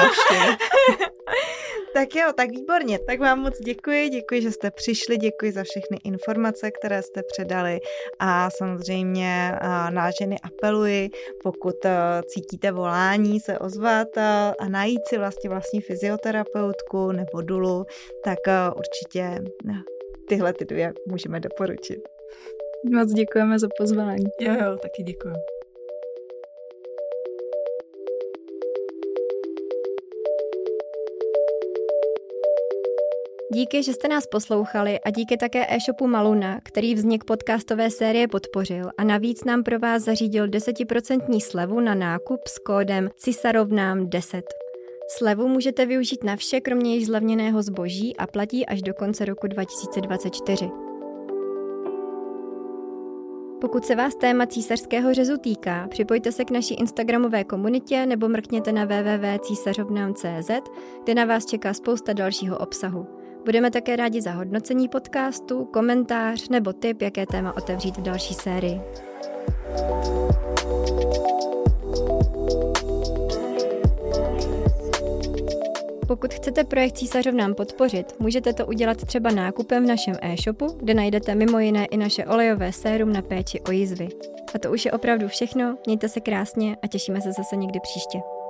[1.93, 2.99] tak jo, tak výborně.
[3.07, 7.79] Tak vám moc děkuji, děkuji, že jste přišli, děkuji za všechny informace, které jste předali
[8.19, 9.51] a samozřejmě
[9.89, 11.09] na ženy apeluji,
[11.43, 11.75] pokud
[12.27, 14.17] cítíte volání se ozvat
[14.59, 17.85] a najít si vlastně vlastní fyzioterapeutku nebo dulu,
[18.23, 18.39] tak
[18.75, 19.43] určitě
[20.27, 21.99] tyhle ty dvě můžeme doporučit.
[22.89, 24.25] Moc děkujeme za pozvání.
[24.39, 25.33] Jo, jo, taky děkuji.
[33.53, 38.89] Díky, že jste nás poslouchali a díky také e-shopu Maluna, který vznik podcastové série podpořil
[38.97, 44.45] a navíc nám pro vás zařídil 10% slevu na nákup s kódem CISAROVNÁM 10.
[45.17, 49.47] Slevu můžete využít na vše, kromě již zlevněného zboží a platí až do konce roku
[49.47, 50.90] 2024.
[53.61, 58.71] Pokud se vás téma císařského řezu týká, připojte se k naší Instagramové komunitě nebo mrkněte
[58.71, 60.51] na www.císařovnám.cz,
[61.03, 63.07] kde na vás čeká spousta dalšího obsahu.
[63.45, 68.81] Budeme také rádi za hodnocení podcastu, komentář nebo tip, jaké téma otevřít v další sérii.
[76.11, 81.35] Pokud chcete projekt Císařovnám podpořit, můžete to udělat třeba nákupem v našem e-shopu, kde najdete
[81.35, 84.07] mimo jiné i naše olejové sérum na péči o jizvy.
[84.55, 88.40] A to už je opravdu všechno, mějte se krásně a těšíme se zase někdy příště.